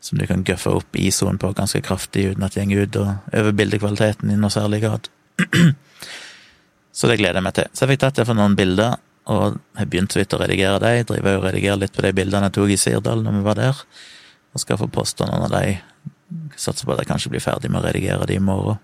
som 0.04 0.20
du 0.20 0.26
kan 0.28 0.44
guffe 0.44 0.70
opp 0.70 0.98
ISO-en 1.00 1.40
på 1.40 1.54
ganske 1.56 1.80
kraftig 1.86 2.26
uten 2.34 2.44
at 2.44 2.58
det 2.58 2.66
går 2.68 2.90
ut 2.90 2.98
og 3.00 3.38
over 3.40 3.56
bildekvaliteten 3.56 4.34
i 4.34 4.36
noe 4.40 4.52
særlig 4.52 4.82
grad. 4.84 5.08
så 6.98 7.08
det 7.08 7.22
gleder 7.22 7.40
jeg 7.40 7.46
meg 7.46 7.56
til. 7.56 7.70
Så 7.72 7.86
jeg 7.86 7.94
fikk 7.94 8.02
tatt 8.04 8.20
iallfall 8.20 8.40
noen 8.42 8.58
bilder, 8.60 8.98
og 9.32 9.62
jeg 9.80 9.90
begynte 9.90 10.18
så 10.18 10.20
vidt 10.20 10.36
å 10.36 10.42
redigere 10.42 10.82
dem. 10.84 11.06
Driver 11.08 11.40
og 11.40 11.48
redigerer 11.48 11.80
litt 11.86 11.96
på 11.96 12.04
de 12.04 12.12
bildene 12.20 12.50
jeg 12.50 12.58
tok 12.60 12.76
i 12.76 12.80
Sirdal 12.82 13.24
når 13.24 13.40
vi 13.40 13.46
var 13.48 13.62
der 13.62 13.80
og 14.54 14.62
skal 14.62 14.78
få 14.78 14.90
posta 14.92 15.26
noen 15.26 15.48
av 15.48 15.54
de. 15.56 15.78
Satser 16.60 16.86
på 16.86 16.94
at 16.94 17.04
jeg 17.04 17.10
kanskje 17.10 17.32
blir 17.34 17.44
ferdig 17.44 17.72
med 17.72 17.82
å 17.82 17.88
redigere 17.88 18.28
de 18.30 18.38
i 18.38 18.44
morgen. 18.44 18.78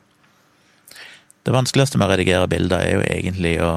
Det 1.43 1.53
vanskeligste 1.53 1.99
med 1.99 2.07
å 2.07 2.13
redigere 2.13 2.49
bilder 2.49 2.83
er 2.83 2.95
jo 2.95 3.05
egentlig 3.05 3.55
å 3.63 3.71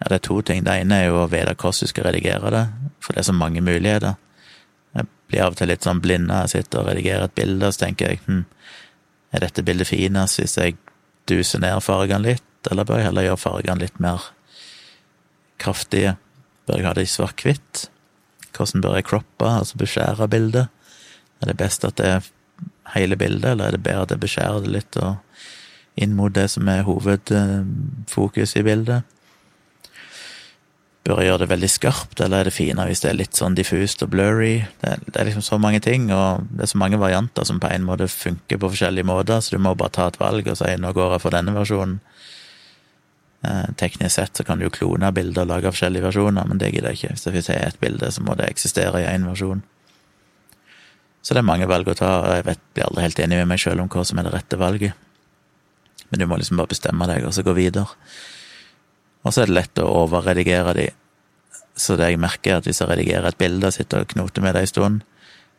Ja, 0.00 0.08
det 0.08 0.16
er 0.16 0.22
to 0.24 0.38
ting. 0.40 0.62
Det 0.64 0.72
ene 0.80 0.96
er 0.96 1.10
jo 1.10 1.18
å 1.20 1.28
vite 1.28 1.52
hvordan 1.52 1.84
du 1.84 1.88
skal 1.90 2.06
redigere 2.06 2.50
det, 2.54 2.62
for 3.04 3.12
det 3.12 3.20
er 3.20 3.26
så 3.28 3.34
mange 3.36 3.60
muligheter. 3.60 4.14
Blir 5.30 5.44
av 5.44 5.54
og 5.54 5.60
til 5.60 5.70
litt 5.70 5.86
sånn 5.86 6.02
blinda. 6.02 6.42
jeg 6.44 6.64
sitter 6.64 6.82
og 6.82 6.90
redigerer 6.90 7.28
et 7.28 7.36
bilde, 7.38 7.66
og 7.66 7.74
så 7.74 7.84
tenker 7.86 8.10
jeg 8.10 8.22
hm, 8.26 8.44
er 9.30 9.44
dette 9.44 9.62
bildet 9.62 9.90
finest 9.90 10.40
hvis 10.40 10.56
jeg 10.58 10.76
duser 11.30 11.62
ned 11.62 11.78
fargene 11.86 12.32
litt, 12.32 12.48
eller 12.70 12.86
bør 12.86 12.98
jeg 12.98 13.10
heller 13.10 13.28
gjøre 13.28 13.44
fargene 13.44 13.84
litt 13.84 14.02
mer 14.02 14.26
kraftige? 15.62 16.16
Bør 16.66 16.80
jeg 16.80 16.88
ha 16.88 16.96
det 16.96 17.06
i 17.06 17.12
svart-hvitt? 17.12 17.86
Hvordan 18.56 18.82
bør 18.84 18.98
jeg 18.98 19.06
croppe, 19.06 19.46
altså 19.46 19.78
beskjære 19.80 20.28
bildet? 20.32 20.68
Er 21.40 21.50
det 21.50 21.56
best 21.60 21.86
at 21.86 21.96
det 22.00 22.10
er 22.16 22.28
hele 22.96 23.16
bildet, 23.16 23.52
eller 23.52 23.70
er 23.70 23.76
det 23.76 23.84
bedre 23.86 24.04
at 24.04 24.14
jeg 24.14 24.24
beskjærer 24.24 24.66
det 24.66 24.74
litt 24.74 24.98
og 25.00 25.16
inn 26.00 26.16
mot 26.18 26.34
det 26.34 26.48
som 26.50 26.68
er 26.68 26.84
hovedfokus 26.88 28.56
i 28.58 28.66
bildet? 28.66 29.06
Bør 31.08 31.22
gjøre 31.24 31.40
det 31.42 31.48
veldig 31.48 31.68
skarpt, 31.72 32.20
eller 32.20 32.42
er 32.42 32.48
det 32.50 32.52
finere 32.52 32.90
hvis 32.90 33.00
det 33.00 33.08
er 33.08 33.16
litt 33.16 33.38
sånn 33.38 33.54
diffust 33.56 34.02
og 34.04 34.10
blurry? 34.12 34.66
Det 34.82 34.98
det 35.06 35.14
er, 35.14 35.30
liksom 35.30 35.44
så 35.46 35.56
mange 35.56 35.80
ting, 35.80 36.10
og 36.12 36.44
det 36.52 36.66
er 36.66 36.72
så 36.74 36.80
mange 36.82 37.00
varianter 37.00 37.46
som 37.48 37.60
på 37.62 37.70
en 37.72 37.86
måte 37.88 38.08
funker 38.12 38.60
på 38.60 38.72
forskjellige 38.74 39.08
måter, 39.08 39.40
så 39.40 39.56
du 39.56 39.64
må 39.64 39.72
bare 39.74 39.94
ta 39.96 40.10
et 40.10 40.20
valg 40.20 40.50
og 40.52 40.58
si 40.60 40.76
nå 40.76 40.92
går 40.96 41.16
jeg 41.16 41.24
for 41.24 41.36
denne 41.36 41.56
versjonen. 41.56 41.98
Eh, 43.40 43.68
teknisk 43.80 44.12
sett 44.18 44.36
så 44.36 44.44
kan 44.44 44.60
du 44.60 44.66
jo 44.66 44.74
klone 44.74 45.08
bilder 45.16 45.46
og 45.46 45.52
lage 45.54 45.72
forskjellige 45.72 46.04
versjoner, 46.10 46.44
men 46.44 46.60
det 46.60 46.74
gidder 46.74 46.92
jeg 46.92 47.00
ikke. 47.00 47.32
Hvis 47.32 47.48
jeg 47.48 47.62
har 47.62 47.72
et 47.72 47.80
bilde, 47.80 48.10
så 48.12 48.24
må 48.26 48.36
det 48.36 48.50
eksistere 48.50 49.00
i 49.00 49.08
én 49.08 49.24
versjon. 49.24 49.62
Så 51.22 51.32
det 51.32 51.40
er 51.40 51.48
mange 51.48 51.68
valg 51.68 51.88
å 51.88 51.96
ta, 51.96 52.10
og 52.20 52.34
jeg 52.34 52.44
vet, 52.48 52.60
blir 52.74 52.88
aldri 52.88 53.06
helt 53.06 53.22
enig 53.24 53.40
med 53.40 53.48
meg 53.54 53.62
sjøl 53.62 53.80
om 53.80 53.88
hva 53.92 54.04
som 54.04 54.20
er 54.20 54.28
det 54.28 54.34
rette 54.34 54.60
valget. 54.60 55.08
Men 56.10 56.20
du 56.20 56.26
må 56.28 56.36
liksom 56.40 56.60
bare 56.60 56.72
bestemme 56.72 57.08
deg, 57.08 57.24
og 57.24 57.32
så 57.36 57.44
gå 57.46 57.56
videre. 57.56 57.88
Og 59.24 59.34
så 59.34 59.42
er 59.42 59.50
det 59.50 59.56
lett 59.58 59.82
å 59.82 59.88
overredigere 60.04 60.74
de. 60.76 60.88
Så 61.76 61.96
det 61.96 62.10
jeg 62.10 62.20
merker, 62.20 62.54
er 62.54 62.60
at 62.60 62.68
hvis 62.68 62.80
jeg 62.82 62.90
redigerer 62.90 63.30
et 63.30 63.40
bilde 63.40 63.68
og 63.68 63.76
sitter 63.76 64.04
og 64.04 64.12
knoter 64.12 64.44
med 64.44 64.56
det 64.56 64.64
en 64.64 64.72
stund, 64.72 65.00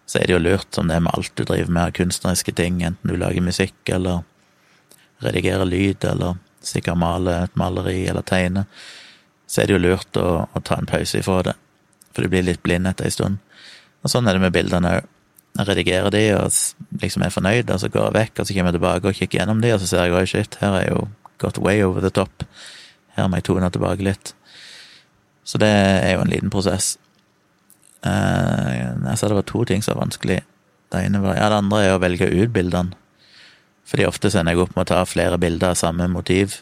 så 0.09 0.19
er 0.19 0.27
det 0.27 0.35
jo 0.35 0.41
lurt, 0.43 0.67
som 0.75 0.89
det 0.89 0.97
er 0.97 1.05
med 1.05 1.13
alt 1.15 1.33
du 1.37 1.45
driver 1.45 1.71
med 1.71 1.83
av 1.87 1.95
kunstneriske 1.95 2.53
ting, 2.57 2.81
enten 2.83 3.13
du 3.13 3.15
lager 3.15 3.45
musikk 3.45 3.93
eller 3.93 4.25
redigerer 5.23 5.69
lyd 5.69 6.03
eller 6.09 6.41
sikkert 6.65 6.99
male 6.99 7.37
et 7.45 7.55
maleri 7.57 8.03
eller 8.09 8.25
tegne, 8.27 8.65
så 9.47 9.61
er 9.61 9.69
det 9.69 9.77
jo 9.77 9.83
lurt 9.85 10.19
å, 10.19 10.27
å 10.51 10.63
ta 10.65 10.77
en 10.79 10.89
pause 10.89 11.21
ifra 11.21 11.41
det, 11.47 11.55
for 12.11 12.25
du 12.25 12.31
blir 12.33 12.45
litt 12.47 12.61
blind 12.65 12.89
etter 12.89 13.07
ei 13.07 13.13
stund. 13.13 13.39
Og 14.01 14.11
sånn 14.11 14.27
er 14.27 14.37
det 14.37 14.43
med 14.43 14.55
bildene 14.55 14.97
òg. 14.99 15.09
Jeg 15.51 15.67
redigerer 15.67 16.13
de 16.15 16.19
og 16.37 17.01
liksom 17.01 17.25
er 17.25 17.33
fornøyd, 17.35 17.71
og 17.73 17.79
så 17.81 17.89
går 17.91 18.05
jeg 18.05 18.15
vekk, 18.15 18.37
og 18.39 18.47
så 18.47 18.53
kommer 18.55 18.71
jeg 18.71 18.77
tilbake 18.77 19.09
og 19.09 19.17
kikker 19.17 19.39
gjennom 19.41 19.63
de, 19.63 19.73
og 19.75 19.81
så 19.81 19.89
ser 19.89 20.05
jeg 20.07 20.15
oi, 20.15 20.27
shit, 20.31 20.55
her 20.61 20.77
er 20.77 20.85
jo 20.87 21.01
gått 21.43 21.59
way 21.59 21.83
over 21.83 21.99
the 21.99 22.11
top. 22.15 22.45
Her 23.17 23.27
må 23.27 23.39
jeg 23.39 23.49
tone 23.49 23.69
tilbake 23.71 24.05
litt. 24.05 24.33
Så 25.43 25.59
det 25.61 25.69
er 25.71 26.15
jo 26.15 26.23
en 26.23 26.31
liten 26.31 26.53
prosess. 26.53 26.95
Uh, 28.05 28.97
jeg 29.05 29.19
sa 29.19 29.29
det 29.29 29.37
var 29.37 29.47
to 29.49 29.63
ting 29.67 29.83
som 29.83 29.95
var 29.95 30.05
vanskelig. 30.05 30.41
Det 30.91 31.05
ene 31.05 31.21
var, 31.23 31.37
ja, 31.37 31.49
det 31.51 31.61
andre 31.61 31.83
er 31.85 31.95
å 31.95 32.01
velge 32.01 32.29
ut 32.29 32.53
bildene. 32.55 32.97
Fordi 33.87 34.05
ofte 34.07 34.31
sender 34.31 34.55
jeg 34.55 34.63
opp 34.63 34.75
med 34.75 34.85
å 34.85 34.91
ta 34.93 35.01
flere 35.07 35.39
bilder 35.41 35.73
av 35.73 35.79
samme 35.79 36.07
motiv, 36.11 36.61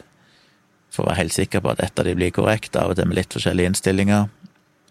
for 0.90 1.04
å 1.04 1.10
være 1.10 1.20
helt 1.20 1.36
sikker 1.36 1.62
på 1.62 1.70
at 1.70 1.82
ett 1.84 2.00
av 2.02 2.08
de 2.08 2.16
blir 2.18 2.32
korrekt, 2.34 2.74
av 2.78 2.90
og 2.90 2.98
til 2.98 3.06
med 3.06 3.20
litt 3.20 3.34
forskjellige 3.36 3.70
innstillinger. 3.70 4.26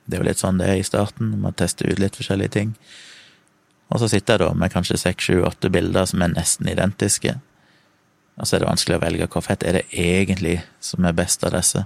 Det 0.06 0.16
er 0.16 0.24
jo 0.24 0.28
litt 0.30 0.42
sånn 0.42 0.62
det 0.62 0.70
er 0.72 0.80
i 0.80 0.86
starten, 0.88 1.34
man 1.44 1.58
tester 1.60 1.89
ut 1.92 2.00
litt 2.00 2.16
forskjellige 2.16 2.54
ting. 2.56 2.72
Og 3.89 4.00
så 4.00 4.10
sitter 4.12 4.38
jeg 4.38 4.46
da 4.46 4.54
med 4.56 4.72
kanskje 4.72 5.00
seks, 5.01 5.28
sju, 5.28 5.42
åtte 5.44 5.72
bilder 5.74 6.08
som 6.08 6.24
er 6.24 6.32
nesten 6.32 6.70
identiske. 6.72 7.36
Og 8.39 8.48
så 8.48 8.55
er 8.55 8.63
det 8.63 8.69
vanskelig 8.69 8.98
å 8.98 9.03
velge 9.03 9.27
hva 9.27 9.41
fett 9.43 9.63
er 9.67 9.79
det 9.79 9.86
egentlig 9.91 10.60
som 10.84 11.05
er 11.05 11.15
best 11.17 11.43
av 11.43 11.53
disse. 11.58 11.84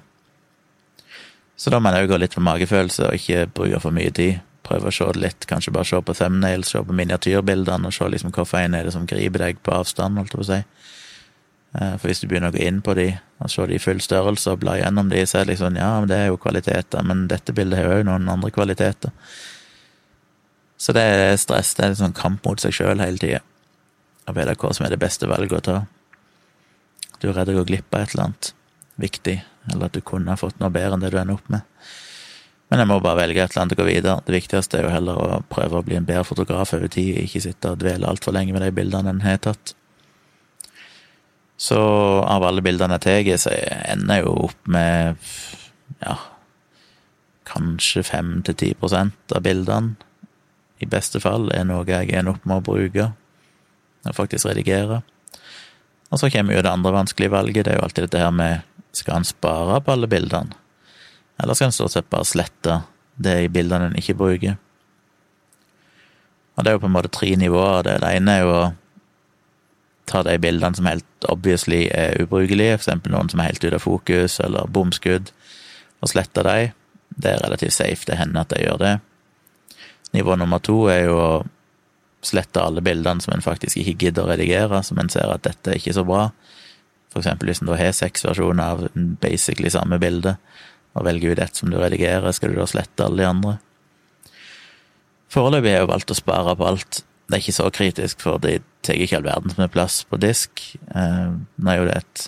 Så 1.57 1.73
da 1.73 1.79
må 1.81 1.93
jeg 1.93 2.05
òg 2.05 2.13
gå 2.13 2.19
litt 2.21 2.35
på 2.37 2.43
magefølelse 2.43 3.07
og 3.07 3.17
ikke 3.17 3.47
bruke 3.57 3.81
for 3.81 3.95
mye 3.95 4.13
tid. 4.13 4.41
Prøve 4.63 4.89
å 4.89 4.95
se 4.95 5.07
det 5.15 5.21
litt, 5.21 5.47
kanskje 5.49 5.73
bare 5.75 5.89
se 5.89 5.99
på 5.99 6.15
thumbnails, 6.15 6.71
se 6.71 6.81
på 6.85 6.95
miniatyrbildene 6.95 7.89
og 7.89 7.95
se 7.95 8.07
liksom 8.09 8.31
hvilken 8.31 8.59
en 8.61 8.77
er 8.77 8.87
det 8.87 8.93
som 8.95 9.07
griper 9.09 9.47
deg 9.47 9.63
på 9.65 9.73
avstand, 9.75 10.19
holdt 10.19 10.33
jeg 10.33 10.39
på 10.39 10.45
å 10.45 10.49
si. 10.49 10.59
Eh, 11.73 11.95
for 11.97 12.09
hvis 12.09 12.21
du 12.21 12.27
begynner 12.29 12.53
å 12.53 12.55
gå 12.55 12.61
inn 12.63 12.83
på 12.85 12.95
de 12.97 13.07
og 13.43 13.51
se 13.51 13.65
de 13.67 13.75
i 13.75 13.81
full 13.81 13.99
størrelse 14.03 14.53
og 14.53 14.61
bla 14.61 14.77
gjennom 14.79 15.09
de, 15.11 15.23
så 15.27 15.39
er 15.39 15.47
det 15.47 15.55
liksom 15.55 15.79
ja, 15.81 15.89
men 15.99 16.11
det 16.11 16.19
er 16.19 16.29
jo 16.29 16.39
kvaliteter, 16.41 17.03
men 17.09 17.25
dette 17.31 17.55
bildet 17.55 17.81
har 17.81 17.99
jo 17.99 18.07
noen 18.07 18.29
andre 18.29 18.53
kvaliteter. 18.53 19.11
Så 20.77 20.95
det 20.95 21.03
er 21.03 21.35
stress, 21.39 21.73
det 21.75 21.83
er 21.83 21.93
en 21.93 22.01
sånn 22.05 22.15
kamp 22.15 22.45
mot 22.45 22.61
seg 22.61 22.75
sjøl 22.75 23.01
hele 23.03 23.19
tida. 23.19 23.43
Å 24.27 24.35
vite 24.35 24.55
hva 24.59 24.71
som 24.75 24.85
er 24.87 24.93
det 24.93 25.01
beste 25.01 25.27
valget 25.27 25.59
å 25.59 25.65
ta. 25.65 25.81
Du 27.23 27.29
er 27.31 27.37
redd 27.37 27.53
å 27.53 27.61
gå 27.61 27.67
glipp 27.69 27.95
av 27.95 28.03
et 28.03 28.13
eller 28.13 28.25
annet 28.27 28.49
viktig, 28.99 29.37
eller 29.71 29.87
at 29.87 29.95
du 29.95 30.01
kunne 30.03 30.33
ha 30.33 30.39
fått 30.39 30.57
noe 30.59 30.73
bedre 30.75 30.97
enn 30.97 31.05
det 31.05 31.13
du 31.13 31.21
ender 31.21 31.37
opp 31.37 31.45
med. 31.53 31.63
Men 32.67 32.81
jeg 32.81 32.89
må 32.89 32.97
bare 33.05 33.21
velge 33.21 33.39
et 33.39 33.53
eller 33.53 33.61
annet 33.61 33.75
å 33.77 33.79
gå 33.79 33.85
videre. 33.87 34.15
Det 34.27 34.35
viktigste 34.35 34.79
er 34.79 34.87
jo 34.87 34.91
heller 34.91 35.21
å 35.21 35.37
prøve 35.47 35.79
å 35.79 35.85
bli 35.87 35.95
en 35.95 36.07
bedre 36.09 36.25
fotograf 36.27 36.73
over 36.75 36.91
tid, 36.91 37.15
ikke 37.21 37.43
sitte 37.45 37.71
og 37.71 37.79
dvele 37.79 38.09
altfor 38.09 38.35
lenge 38.35 38.55
med 38.55 38.65
de 38.65 38.73
bildene 38.75 39.13
en 39.13 39.23
har 39.23 39.39
tatt. 39.45 39.71
Så 41.63 41.79
av 41.79 42.43
alle 42.43 42.63
bildene 42.65 42.99
jeg 42.99 43.05
tar, 43.05 43.31
så 43.39 43.55
ender 43.93 44.19
jeg 44.19 44.25
jo 44.25 44.35
opp 44.49 44.71
med 44.75 45.23
ja, 46.03 46.17
kanskje 47.47 48.03
fem 48.03 48.35
til 48.43 48.59
ti 48.59 48.73
prosent 48.75 49.37
av 49.37 49.45
bildene. 49.47 49.95
I 50.83 50.91
beste 50.91 51.23
fall 51.23 51.47
er 51.55 51.63
noe 51.69 51.87
jeg 51.87 52.11
ender 52.11 52.35
opp 52.35 52.43
med 52.49 52.59
å 52.59 52.67
bruke 52.67 53.09
og 54.03 54.15
faktisk 54.17 54.49
redigere. 54.49 54.99
Og 56.11 56.19
så 56.19 56.29
kommer 56.33 56.55
jo 56.55 56.63
det 56.65 56.71
andre 56.71 56.93
vanskelige 56.93 57.33
valget, 57.33 57.65
det 57.65 57.73
er 57.73 57.79
jo 57.79 57.85
alltid 57.87 58.07
dette 58.07 58.21
her 58.21 58.33
med 58.35 58.61
skal 58.93 59.17
han 59.17 59.25
spare 59.25 59.79
på 59.81 59.95
alle 59.95 60.07
bildene, 60.09 60.53
eller 61.41 61.57
skal 61.57 61.71
han 61.71 61.75
stort 61.75 61.95
sett 61.95 62.11
bare 62.13 62.27
slette 62.29 62.83
det 63.17 63.33
i 63.45 63.49
bildene 63.49 63.89
en 63.89 63.97
ikke 63.97 64.17
bruker? 64.19 64.59
Og 66.53 66.63
det 66.63 66.69
er 66.69 66.77
jo 66.77 66.83
på 66.83 66.89
en 66.89 66.93
måte 66.93 67.09
tre 67.09 67.31
nivåer 67.39 67.85
det. 67.87 67.95
Ene 68.05 68.35
er 68.37 68.43
jo 68.43 68.51
å 68.53 68.65
ta 70.09 70.21
de 70.25 70.35
bildene 70.41 70.77
som 70.77 70.85
helt 70.85 71.27
obviously 71.31 71.87
er 71.89 72.19
ubrukelige, 72.21 72.77
eksempel 72.77 73.13
noen 73.15 73.31
som 73.31 73.41
er 73.41 73.49
helt 73.49 73.63
ute 73.63 73.79
av 73.79 73.85
fokus, 73.85 74.37
eller 74.43 74.69
bomskudd, 74.69 75.31
og 76.03 76.11
slette 76.11 76.45
de. 76.45 76.69
Det 77.15 77.31
er 77.31 77.41
relativt 77.41 77.73
safe, 77.73 78.05
det 78.05 78.19
hender 78.19 78.43
at 78.43 78.53
de 78.53 78.61
gjør 78.61 78.79
det. 78.81 78.93
Nivå 80.13 80.37
nummer 80.37 80.61
to 80.61 80.83
er 80.93 81.07
jo 81.07 81.17
å 81.17 81.31
slette 82.23 82.61
alle 82.63 82.83
bildene 82.85 83.23
som 83.23 83.35
en 83.35 83.43
faktisk 83.43 83.79
ikke 83.81 84.07
gidder 84.07 84.25
å 84.25 84.31
redigere, 84.31 84.81
som 84.85 84.99
en 85.01 85.11
ser 85.11 85.31
at 85.31 85.45
dette 85.45 85.71
er 85.71 85.79
ikke 85.79 85.95
så 85.97 86.05
bra. 86.07 86.27
For 87.13 87.21
eksempel 87.21 87.51
hvis 87.51 87.61
en 87.61 87.69
da 87.69 87.77
har 87.77 87.93
seks 87.95 88.25
versjoner 88.25 88.63
av 88.63 88.87
basically 89.21 89.71
samme 89.73 89.99
bilde, 90.01 90.37
og 90.93 91.07
velger 91.07 91.33
ut 91.33 91.41
ett 91.41 91.57
som 91.57 91.71
du 91.71 91.79
redigerer, 91.81 92.31
skal 92.35 92.53
du 92.53 92.59
da 92.61 92.67
slette 92.69 93.05
alle 93.05 93.23
de 93.23 93.29
andre? 93.29 93.55
Foreløpig 95.33 95.71
har 95.71 95.79
jeg 95.79 95.87
jo 95.87 95.93
valgt 95.93 96.13
å 96.13 96.17
spare 96.17 96.53
på 96.57 96.67
alt 96.69 97.03
det 97.33 97.37
er 97.37 97.41
ikke 97.41 97.55
så 97.55 97.69
kritisk, 97.73 98.21
for 98.21 98.41
de 98.43 98.57
tar 98.85 98.99
ikke 98.99 99.17
all 99.17 99.25
verden 99.25 99.53
som 99.53 99.63
er 99.63 99.71
plass 99.71 100.01
på 100.05 100.19
disk. 100.21 100.61
Eh, 100.93 101.31
nå 101.33 101.71
er 101.71 101.79
jo 101.79 101.87
det 101.87 101.95
et 102.01 102.25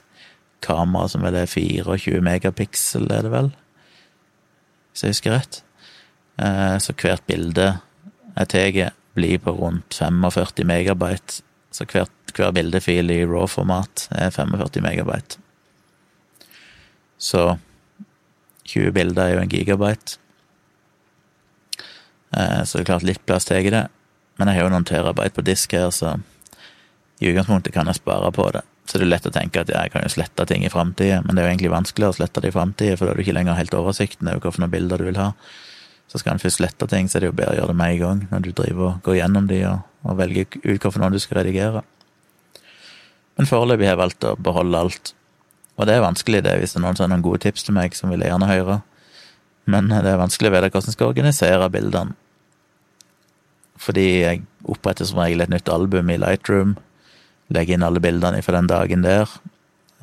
kamera 0.65 1.09
som 1.11 1.21
vel 1.25 1.35
er 1.37 1.51
24 1.51 2.23
megapiksel, 2.25 3.05
er 3.11 3.27
det 3.27 3.33
vel? 3.33 3.51
Hvis 4.89 5.03
jeg 5.03 5.13
husker 5.13 5.35
rett. 5.35 5.59
Eh, 6.41 6.77
så 6.81 6.95
hvert 6.95 7.25
bilde 7.27 7.67
jeg 8.35 8.51
tar, 8.55 8.95
blir 9.15 9.39
på 9.41 9.53
rundt 9.55 9.95
45 9.97 10.65
megabyte. 10.67 11.41
Så 11.71 11.87
hvert, 11.91 12.11
hver 12.35 12.53
bildefil 12.55 13.11
i 13.11 13.23
raw-format 13.27 14.07
er 14.15 14.31
45 14.31 14.83
megabyte. 14.83 15.39
Så 17.17 17.57
20 18.65 18.91
bilder 18.95 19.23
er 19.23 19.35
jo 19.35 19.41
en 19.43 19.51
gigabyte. 19.51 20.17
Eh, 22.35 22.63
så 22.63 22.77
det 22.77 22.85
er 22.85 22.91
klart 22.91 23.07
litt 23.07 23.25
plass 23.25 23.47
tar 23.47 23.63
det. 23.63 23.87
Men 24.35 24.51
jeg 24.51 24.59
har 24.59 24.67
jo 24.67 24.71
noen 24.73 24.87
terabyte 24.87 25.37
på 25.37 25.45
disk 25.47 25.75
her, 25.77 25.91
så 25.95 26.17
i 27.23 27.29
utgangspunktet 27.29 27.73
kan 27.75 27.87
jeg 27.87 28.01
spare 28.01 28.31
på 28.35 28.49
det. 28.51 28.65
Så 28.85 28.99
det 28.99 29.07
er 29.07 29.13
lett 29.13 29.29
å 29.29 29.33
tenke 29.33 29.63
at 29.63 29.71
jeg 29.71 29.91
kan 29.93 30.03
jo 30.05 30.11
slette 30.11 30.45
ting 30.49 30.65
i 30.65 30.71
framtida, 30.71 31.21
men 31.23 31.33
det 31.33 31.41
er 31.41 31.47
jo 31.47 31.53
egentlig 31.53 31.71
vanskeligere 31.73 32.13
å 32.13 32.17
slette 32.19 32.43
det 32.43 32.51
i 32.51 32.55
framtida, 32.55 32.97
for 32.97 33.07
da 33.07 33.13
har 33.13 33.17
du 33.17 33.23
ikke 33.23 33.37
lenger 33.37 33.57
helt 33.57 33.77
oversikten 33.77 34.29
over 34.29 34.51
hvilke 34.51 34.69
bilder 34.75 35.01
du 35.01 35.07
vil 35.07 35.21
ha. 35.21 35.29
Så 36.11 36.21
skal 36.21 36.35
en 36.35 36.41
først 36.43 36.61
lette 36.61 36.87
ting, 36.87 37.09
så 37.09 37.17
er 37.17 37.25
det 37.25 37.31
jo 37.31 37.37
bedre 37.37 37.55
å 37.55 37.59
gjøre 37.59 37.73
det 37.73 37.79
med 37.81 37.93
en 37.95 38.01
gang, 38.01 38.23
når 38.31 38.43
du 38.45 38.51
driver 38.55 38.87
og 38.87 39.05
går 39.05 39.19
gjennom 39.19 39.47
de 39.49 39.61
og, 39.67 39.85
og 40.05 40.17
velger 40.19 40.59
ut 40.63 40.85
hvilken 40.85 41.15
du 41.15 41.19
skal 41.19 41.41
redigere. 41.41 41.85
Men 43.35 43.49
foreløpig 43.49 43.87
har 43.87 43.95
jeg 43.95 44.03
valgt 44.03 44.27
å 44.27 44.35
beholde 44.39 44.83
alt. 44.85 45.15
Og 45.75 45.89
det 45.89 45.95
er 45.97 46.05
vanskelig, 46.05 46.43
det, 46.45 46.53
hvis 46.61 46.75
det 46.75 46.79
er 46.79 46.85
noen 46.85 46.99
som 46.99 47.07
har 47.07 47.15
noen 47.15 47.25
gode 47.25 47.41
tips 47.43 47.65
til 47.67 47.75
meg, 47.75 47.97
som 47.97 48.13
vil 48.13 48.23
gjerne 48.23 48.47
høre. 48.47 48.77
Men 49.67 49.89
det 49.89 50.07
er 50.07 50.21
vanskelig 50.21 50.51
å 50.51 50.55
vite 50.55 50.69
hvordan 50.69 50.93
jeg 50.93 50.95
skal 50.99 51.11
organisere 51.11 51.73
bildene 51.73 52.15
fordi 53.81 54.05
jeg 54.23 54.43
oppretter 54.71 55.07
som 55.07 55.19
regel 55.21 55.43
et 55.43 55.51
nytt 55.51 55.69
album 55.71 56.09
i 56.09 56.19
Lightroom. 56.21 56.75
Legger 57.53 57.77
inn 57.77 57.85
alle 57.85 58.01
bildene 58.03 58.41
fra 58.45 58.57
den 58.57 58.69
dagen 58.71 59.03
der. 59.05 59.29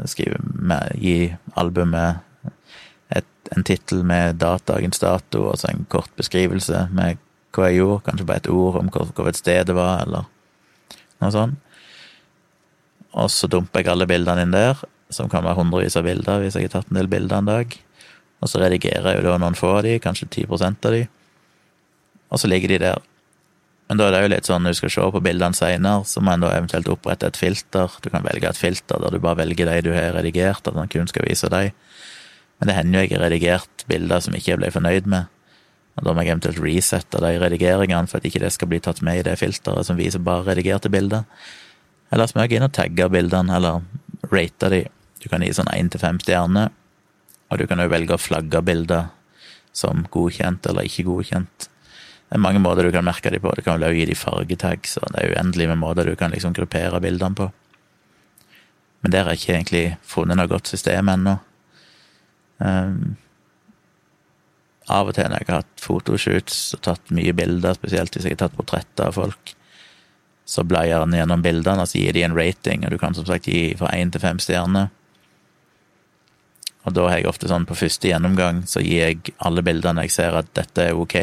Skriver 0.09 0.43
med, 0.43 0.93
gi 0.99 1.33
albumet 1.59 2.21
et, 2.21 2.29
en 3.53 3.67
tittel 3.67 4.03
med 4.07 4.41
dagens 4.41 5.03
dato, 5.03 5.47
og 5.51 5.59
så 5.61 5.71
en 5.71 5.85
kort 5.93 6.11
beskrivelse 6.19 6.87
med 6.95 7.21
hva 7.53 7.69
jeg 7.69 7.83
gjorde. 7.83 8.05
Kanskje 8.09 8.29
bare 8.29 8.43
et 8.43 8.51
ord 8.53 8.81
om 8.81 8.91
hvor 8.93 9.29
et 9.29 9.39
sted 9.39 9.69
det 9.69 9.77
var, 9.77 10.07
eller 10.07 10.27
noe 11.23 11.33
sånt. 11.35 11.59
Og 13.13 13.29
så 13.29 13.49
dumper 13.51 13.83
jeg 13.83 13.93
alle 13.93 14.09
bildene 14.09 14.47
inn 14.47 14.55
der, 14.55 14.79
som 15.13 15.29
kan 15.29 15.45
være 15.45 15.59
hundrevis 15.59 15.99
av 16.01 16.07
bilder 16.09 16.41
hvis 16.41 16.57
jeg 16.57 16.71
har 16.71 16.79
tatt 16.79 16.93
en 16.93 17.01
del 17.03 17.11
bilder 17.13 17.43
en 17.43 17.51
dag. 17.51 17.75
Og 18.43 18.49
så 18.49 18.63
redigerer 18.63 19.11
jeg 19.13 19.21
jo 19.21 19.29
da 19.29 19.39
noen 19.39 19.59
få 19.59 19.77
av 19.77 19.83
de, 19.85 19.99
kanskje 20.03 20.31
10 20.47 20.47
av 20.73 20.95
de. 20.95 21.03
Og 22.33 22.41
så 22.41 22.49
ligger 22.49 22.73
de 22.73 22.85
der 22.87 23.03
men 23.93 23.99
da 24.01 24.07
er 24.09 24.15
det 24.15 24.21
jo 24.23 24.29
litt 24.33 24.47
sånn 24.49 24.63
når 24.65 24.73
du 24.73 24.79
skal 24.79 24.91
se 24.95 25.07
på 25.13 25.21
bildene 25.21 25.59
seinere, 25.59 26.07
så 26.09 26.23
må 26.25 26.33
en 26.33 26.41
da 26.41 26.55
eventuelt 26.57 26.87
opprette 26.89 27.29
et 27.29 27.37
filter. 27.37 27.93
Du 28.01 28.09
kan 28.09 28.25
velge 28.25 28.49
et 28.49 28.57
filter 28.57 29.03
der 29.03 29.13
du 29.13 29.19
bare 29.21 29.43
velger 29.43 29.69
de 29.69 29.83
du 29.85 29.91
har 29.93 30.15
redigert, 30.17 30.65
at 30.65 30.79
han 30.79 30.89
kun 30.89 31.11
skal 31.11 31.27
vise 31.27 31.51
deg. 31.53 31.75
Men 32.63 32.71
det 32.71 32.77
hender 32.77 33.01
jo 33.01 33.09
jeg 33.09 33.17
har 33.17 33.25
redigert 33.27 33.85
bilder 33.91 34.21
som 34.23 34.35
ikke 34.39 34.53
jeg 34.53 34.61
ble 34.61 34.69
fornøyd 34.71 35.09
med. 35.11 35.27
Og 35.99 36.05
da 36.07 36.13
må 36.15 36.23
jeg 36.23 36.31
eventuelt 36.31 36.61
resette 36.63 37.19
de 37.19 37.33
redigeringene 37.43 38.07
for 38.07 38.21
at 38.21 38.29
ikke 38.29 38.45
det 38.45 38.53
skal 38.55 38.71
bli 38.71 38.79
tatt 38.85 39.03
med 39.03 39.19
i 39.19 39.25
det 39.27 39.35
filteret 39.41 39.89
som 39.89 39.99
viser 39.99 40.23
bare 40.23 40.47
redigerte 40.47 40.93
bilder. 40.95 41.27
Eller 42.15 42.31
så 42.31 42.39
må 42.39 42.47
jeg 42.47 42.61
inn 42.61 42.69
og 42.69 42.77
tagge 42.77 43.09
bildene, 43.11 43.57
eller 43.59 44.31
rate 44.31 44.71
de. 44.71 44.81
Du 45.19 45.27
kan 45.27 45.43
gi 45.43 45.51
sånn 45.59 45.75
én 45.75 45.91
til 45.91 46.05
fem 46.05 46.23
stjerner, 46.23 46.71
og 47.51 47.59
du 47.59 47.67
kan 47.67 47.83
jo 47.83 47.91
velge 47.91 48.15
å 48.15 48.23
flagge 48.23 48.63
bilder 48.63 49.11
som 49.75 50.07
godkjent 50.15 50.71
eller 50.71 50.87
ikke 50.87 51.09
godkjent. 51.11 51.67
Det 51.67 52.39
er 52.39 52.47
mange 52.47 52.63
måter 52.63 52.87
du 52.87 52.95
kan 52.95 53.05
merke 53.05 53.35
dem 53.35 53.43
på. 53.43 53.51
Du 53.59 53.67
kan 53.67 53.83
vel 53.83 53.99
gi 53.99 54.07
dem 54.09 54.23
fargetag, 54.23 54.87
så 54.87 55.03
det 55.11 55.19
er 55.19 55.35
uendelig 55.35 55.67
med 55.69 55.83
måter 55.83 56.07
du 56.07 56.15
kan 56.17 56.31
liksom 56.31 56.55
gruppere 56.57 57.03
bildene 57.03 57.37
på. 57.43 57.51
Men 59.03 59.13
der 59.13 59.27
har 59.27 59.35
jeg 59.35 59.43
ikke 59.43 59.57
egentlig 59.59 59.87
funnet 60.07 60.39
noe 60.39 60.49
godt 60.49 60.71
system 60.71 61.11
ennå. 61.11 61.41
Um, 62.63 63.17
av 64.91 65.09
og 65.09 65.17
til 65.17 65.29
når 65.31 65.43
jeg 65.43 65.49
har 65.49 65.61
hatt 65.63 65.83
fotoshoots 65.83 66.63
og 66.77 66.83
tatt 66.87 67.13
mye 67.15 67.35
bilder, 67.37 67.77
spesielt 67.79 68.15
hvis 68.15 68.27
jeg 68.27 68.37
har 68.37 68.45
tatt 68.45 68.57
portretter 68.59 69.09
av 69.09 69.19
folk, 69.19 69.55
så 70.49 70.65
bleier 70.67 71.05
han 71.05 71.15
gjennom 71.15 71.45
bildene 71.45 71.85
og 71.85 71.91
så 71.91 72.01
gir 72.01 72.17
de 72.17 72.25
en 72.27 72.37
rating, 72.37 72.85
og 72.85 72.95
du 72.95 72.99
kan 73.01 73.15
som 73.15 73.27
sagt 73.29 73.49
gi 73.49 73.73
fra 73.79 73.93
én 73.95 74.11
til 74.13 74.23
fem 74.23 74.41
stjerner. 74.43 74.91
Og 76.83 76.97
da 76.97 77.07
har 77.07 77.21
jeg 77.21 77.31
ofte 77.31 77.51
sånn 77.51 77.67
på 77.69 77.79
første 77.79 78.11
gjennomgang 78.11 78.65
så 78.67 78.83
gir 78.83 79.07
jeg 79.07 79.37
alle 79.39 79.63
bildene 79.63 80.03
jeg 80.07 80.17
ser 80.17 80.35
at 80.39 80.51
dette 80.59 80.89
er 80.91 80.99
ok, 80.99 81.17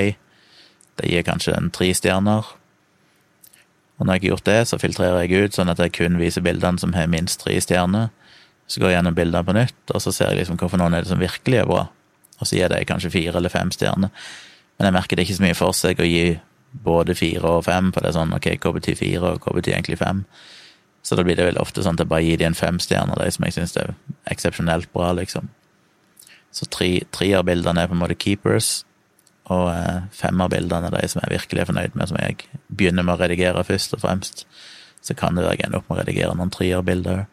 det 0.99 1.11
gir 1.11 1.27
kanskje 1.27 1.55
en 1.55 1.69
tre 1.75 1.91
stjerner. 1.95 2.47
Og 3.99 4.07
når 4.07 4.15
jeg 4.15 4.23
har 4.23 4.31
gjort 4.31 4.47
det, 4.47 4.59
så 4.69 4.79
filtrerer 4.79 5.25
jeg 5.25 5.49
ut 5.49 5.57
sånn 5.57 5.71
at 5.71 5.81
jeg 5.83 5.97
kun 5.97 6.15
viser 6.19 6.43
bildene 6.43 6.79
som 6.79 6.95
har 6.95 7.11
minst 7.11 7.43
tre 7.43 7.57
stjerner. 7.59 8.07
Så 8.69 8.81
går 8.81 8.91
jeg 8.91 8.99
gjennom 8.99 9.17
bildene 9.17 9.45
på 9.47 9.55
nytt, 9.57 9.79
og 9.89 10.03
så 10.03 10.13
ser 10.13 10.31
jeg 10.31 10.43
liksom 10.43 10.59
hvorfor 10.61 10.81
noen 10.81 10.93
er 10.93 11.05
det 11.05 11.11
som 11.11 11.21
virkelig 11.21 11.63
er 11.63 11.69
bra. 11.69 11.87
Og 12.39 12.47
så 12.47 12.59
gir 12.59 12.69
de 12.71 12.83
kanskje 12.87 13.11
fire 13.13 13.35
eller 13.39 13.51
fem 13.51 13.71
stjerner. 13.73 14.13
Men 14.77 14.87
jeg 14.87 14.95
merker 14.95 15.17
det 15.17 15.25
ikke 15.25 15.39
så 15.39 15.45
mye 15.47 15.57
for 15.57 15.75
seg 15.75 15.99
å 15.99 16.07
gi 16.07 16.37
både 16.85 17.15
fire 17.17 17.57
og 17.57 17.65
fem, 17.65 17.89
for 17.91 18.05
det 18.05 18.11
er 18.11 18.19
sånn 18.19 18.35
ok, 18.37 18.51
hva 18.61 18.73
betyr 18.77 18.97
fire, 18.99 19.33
og 19.33 19.43
hva 19.43 19.55
betyr 19.57 19.75
egentlig 19.75 19.97
fem? 19.99 20.21
Så 21.01 21.17
da 21.17 21.25
blir 21.25 21.39
det 21.39 21.47
vel 21.47 21.57
ofte 21.61 21.83
sånn 21.83 21.97
at 21.97 22.03
jeg 22.03 22.11
bare 22.11 22.25
gir 22.27 22.37
de 22.39 22.45
en 22.45 22.57
femstjerne, 22.57 23.17
de 23.17 23.31
som 23.33 23.47
jeg 23.47 23.55
syns 23.55 23.75
er 23.79 23.95
eksepsjonelt 24.29 24.91
bra, 24.93 25.11
liksom. 25.17 25.49
Så 26.53 26.65
tre, 26.69 27.33
av 27.37 27.45
bildene 27.47 27.83
er 27.83 27.89
på 27.89 27.97
en 27.97 28.03
måte 28.03 28.17
keepers, 28.19 28.83
og 29.49 29.71
eh, 29.73 30.05
fem 30.13 30.41
av 30.43 30.51
bildene 30.53 30.89
er 30.89 30.97
de 30.97 31.09
som 31.09 31.23
jeg 31.23 31.33
virkelig 31.33 31.63
er 31.63 31.69
fornøyd 31.71 31.97
med, 31.97 32.11
som 32.11 32.19
jeg 32.21 32.61
begynner 32.67 33.05
med 33.05 33.15
å 33.15 33.21
redigere 33.23 33.65
først 33.65 33.95
og 33.97 34.03
fremst. 34.03 34.45
Så 35.01 35.15
kan 35.17 35.37
det 35.37 35.45
være 35.45 35.57
jeg 35.57 35.67
ender 35.67 35.81
opp 35.81 35.89
med 35.89 35.97
å 35.97 36.01
redigere 36.03 36.35
noen 36.37 36.53
trierbilder. 36.53 37.25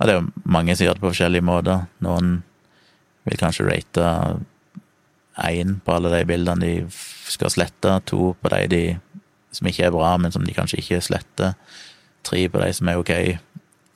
Og 0.00 0.08
det 0.08 0.14
er 0.14 0.20
jo 0.20 0.48
mange 0.48 0.74
som 0.76 0.86
gjør 0.86 0.96
det 0.96 1.04
på 1.04 1.10
forskjellige 1.12 1.44
måter. 1.44 1.84
Noen 2.04 2.38
vil 3.28 3.40
kanskje 3.40 3.66
rate 3.68 4.06
én 5.44 5.76
på 5.84 5.94
alle 5.94 6.12
de 6.14 6.24
bildene 6.28 6.64
de 6.64 6.72
skal 7.30 7.52
slette, 7.52 7.92
to 8.08 8.32
på 8.40 8.52
de, 8.52 8.64
de 8.72 8.82
som 9.54 9.68
ikke 9.68 9.86
er 9.86 9.94
bra, 9.94 10.14
men 10.20 10.32
som 10.32 10.44
de 10.44 10.56
kanskje 10.56 10.80
ikke 10.80 11.02
sletter, 11.04 11.54
tre 12.26 12.46
på 12.48 12.60
de 12.62 12.72
som 12.76 12.88
er 12.90 13.00
ok, 13.00 13.12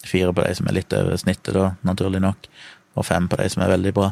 fire 0.04 0.32
på 0.32 0.44
de 0.44 0.54
som 0.56 0.68
er 0.68 0.78
litt 0.78 0.92
over 0.96 1.16
snittet, 1.20 1.54
da, 1.56 1.72
naturlig 1.84 2.20
nok, 2.24 2.48
og 2.94 3.08
fem 3.08 3.28
på 3.28 3.40
de 3.40 3.48
som 3.52 3.64
er 3.64 3.72
veldig 3.74 3.94
bra. 3.96 4.10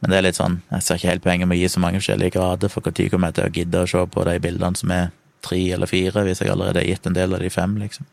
Men 0.00 0.12
det 0.12 0.18
er 0.18 0.26
litt 0.28 0.38
sånn, 0.38 0.60
jeg 0.70 0.86
ser 0.86 1.00
ikke 1.00 1.10
helt 1.10 1.26
poenget 1.26 1.50
med 1.50 1.58
å 1.58 1.60
gi 1.60 1.72
så 1.74 1.82
mange 1.82 2.00
forskjellige 2.00 2.36
grader, 2.38 2.72
for 2.72 2.86
når 2.86 3.10
kommer 3.12 3.30
jeg 3.30 3.38
til 3.38 3.48
å 3.48 3.56
gidde 3.58 3.82
å 3.82 3.90
se 3.90 4.06
på 4.14 4.26
de 4.30 4.38
bildene 4.46 4.80
som 4.80 4.94
er 4.96 5.10
tre 5.44 5.60
eller 5.74 5.90
fire, 5.90 6.24
hvis 6.24 6.42
jeg 6.42 6.52
allerede 6.52 6.82
har 6.82 6.88
gitt 6.88 7.06
en 7.08 7.16
del 7.16 7.36
av 7.36 7.42
de 7.42 7.50
fem, 7.52 7.76
liksom. 7.82 8.08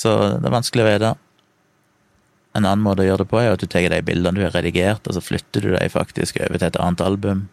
Så 0.00 0.16
det 0.40 0.48
er 0.48 0.54
vanskelig 0.54 0.86
å 0.86 0.88
vite. 0.88 1.12
En 2.56 2.64
annen 2.64 2.82
måte 2.82 3.04
å 3.04 3.06
gjøre 3.06 3.24
det 3.24 3.30
på 3.30 3.38
er 3.38 3.52
at 3.52 3.62
du 3.62 3.68
tar 3.70 3.86
de 3.92 4.00
bildene 4.02 4.40
du 4.40 4.46
har 4.46 4.54
redigert, 4.56 5.06
og 5.06 5.16
så 5.16 5.22
flytter 5.22 5.66
du 5.66 5.70
dem 5.74 5.92
faktisk 5.92 6.40
over 6.40 6.58
til 6.58 6.70
et 6.70 6.80
annet 6.82 7.04
album. 7.04 7.46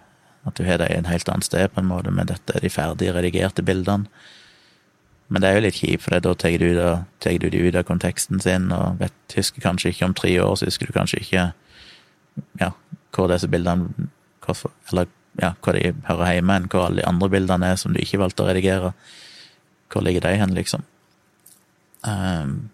At 0.47 0.57
du 0.57 0.63
har 0.65 0.79
dem 0.81 0.93
en 0.95 1.11
helt 1.11 1.29
annet 1.29 1.45
sted, 1.45 1.69
på 1.73 1.83
en 1.83 1.89
måte, 1.91 2.13
men 2.13 2.29
dette 2.29 2.55
er 2.55 2.63
de 2.63 2.71
ferdig 2.71 3.11
redigerte 3.13 3.65
bildene. 3.67 4.07
Men 5.27 5.43
det 5.43 5.49
er 5.49 5.57
jo 5.57 5.63
litt 5.65 5.79
kjipt, 5.81 6.05
for 6.05 6.23
da 6.23 6.33
tar 6.39 6.55
du, 6.61 6.69
du 7.43 7.49
de 7.51 7.63
ut 7.67 7.75
av 7.75 7.83
konteksten 7.87 8.39
sin, 8.39 8.71
og 8.71 9.01
vet, 9.01 9.15
husker 9.35 9.61
kanskje 9.61 9.91
ikke 9.91 10.07
om 10.07 10.15
tre 10.15 10.31
år, 10.39 10.55
så 10.55 10.69
husker 10.69 10.87
du 10.87 10.95
kanskje 10.95 11.19
ikke 11.19 11.49
ja, 12.61 12.71
hvor 13.11 13.27
disse 13.31 13.49
bildene 13.49 13.89
Eller 14.91 15.09
ja, 15.41 15.51
hvor 15.61 15.75
de 15.75 15.91
hører 16.07 16.37
hjemme 16.37 16.55
enn 16.55 16.67
hvor 16.71 16.87
alle 16.87 17.01
de 17.01 17.07
andre 17.09 17.29
bildene 17.29 17.73
er 17.73 17.75
som 17.75 17.93
du 17.93 17.99
ikke 17.99 18.21
valgte 18.21 18.45
å 18.45 18.47
redigere. 18.47 18.93
Hvor 19.91 20.05
ligger 20.05 20.23
de 20.23 20.37
hen, 20.39 20.55
liksom? 20.55 20.85
Um, 22.07 22.69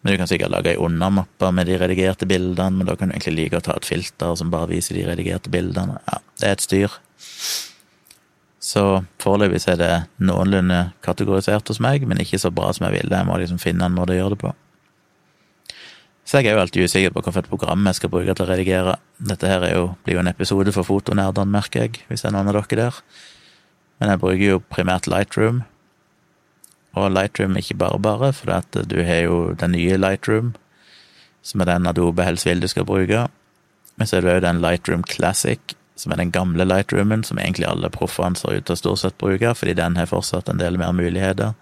men 0.00 0.14
du 0.14 0.20
kan 0.20 0.30
sikkert 0.30 0.52
lage 0.54 0.72
ei 0.72 0.80
undermappe 0.80 1.50
med 1.52 1.68
de 1.68 1.76
redigerte 1.80 2.28
bildene, 2.28 2.78
men 2.78 2.88
da 2.88 2.94
kan 2.96 3.10
du 3.10 3.14
egentlig 3.16 3.36
like 3.36 3.58
å 3.58 3.64
ta 3.64 3.74
et 3.76 3.88
filter 3.88 4.36
som 4.38 4.52
bare 4.52 4.70
viser 4.70 4.96
de 4.96 5.04
redigerte 5.10 5.52
bildene. 5.52 5.98
Ja, 6.06 6.22
det 6.40 6.48
er 6.48 6.56
et 6.56 6.64
styr. 6.64 6.94
Så 8.60 8.84
foreløpig 9.20 9.60
er 9.68 9.78
det 9.80 9.92
noenlunde 10.20 10.90
kategorisert 11.04 11.68
hos 11.68 11.80
meg, 11.84 12.06
men 12.08 12.20
ikke 12.20 12.40
så 12.40 12.52
bra 12.54 12.70
som 12.76 12.86
jeg 12.88 12.96
vil. 12.96 13.12
Jeg 13.12 13.28
må 13.28 13.36
liksom 13.40 13.60
finne 13.60 13.88
en 13.88 13.96
måte 13.96 14.16
å 14.16 14.20
gjøre 14.20 14.36
det 14.36 14.42
på. 14.44 14.54
Så 16.24 16.38
jeg 16.38 16.50
er 16.50 16.56
jo 16.56 16.62
alltid 16.62 16.86
usikker 16.86 17.12
på 17.12 17.24
hvilket 17.26 17.48
program 17.50 17.88
jeg 17.88 17.98
skal 17.98 18.12
bruke 18.12 18.34
til 18.36 18.44
å 18.46 18.48
redigere. 18.52 18.94
Dette 19.18 19.48
her 19.50 19.64
jo, 19.72 19.86
blir 20.04 20.16
jo 20.16 20.22
en 20.22 20.30
episode 20.30 20.72
for 20.76 20.86
fotonerdene, 20.86 21.50
merker 21.50 21.88
jeg, 21.88 22.04
hvis 22.08 22.22
det 22.22 22.30
er 22.30 22.36
noen 22.36 22.52
av 22.52 22.60
dere 22.60 22.78
der. 22.84 23.00
Men 24.00 24.12
jeg 24.12 24.20
bruker 24.22 24.44
jo 24.44 24.60
primært 24.72 25.08
Lightroom, 25.10 25.64
og 26.98 27.12
Lightroom 27.14 27.56
ikke 27.58 27.78
bare 27.78 28.00
bare, 28.02 28.32
for 28.34 28.50
du 28.90 28.96
har 29.06 29.20
jo 29.24 29.52
den 29.54 29.76
nye 29.76 29.98
Lightroom, 29.98 30.54
som 31.42 31.62
er 31.62 31.70
den 31.70 31.86
Adobe 31.86 32.24
helst 32.26 32.46
vil 32.46 32.60
du 32.60 32.68
skal 32.68 32.88
bruke. 32.88 33.28
Men 33.96 34.08
så 34.08 34.18
er 34.18 34.24
det 34.24 34.32
òg 34.34 34.42
den 34.44 34.62
Lightroom 34.64 35.04
Classic, 35.06 35.60
som 35.94 36.12
er 36.12 36.20
den 36.20 36.32
gamle 36.32 36.64
Lightroomen, 36.64 37.22
som 37.24 37.38
egentlig 37.38 37.68
alle 37.68 37.90
proffene 37.92 38.38
ser 38.38 38.58
ut 38.58 38.66
til 38.66 38.76
å 38.76 38.80
stort 38.80 39.02
sett 39.04 39.18
bruke, 39.20 39.54
fordi 39.54 39.76
den 39.78 39.98
har 40.00 40.10
fortsatt 40.10 40.48
en 40.48 40.60
del 40.60 40.80
mer 40.80 40.94
muligheter 40.96 41.54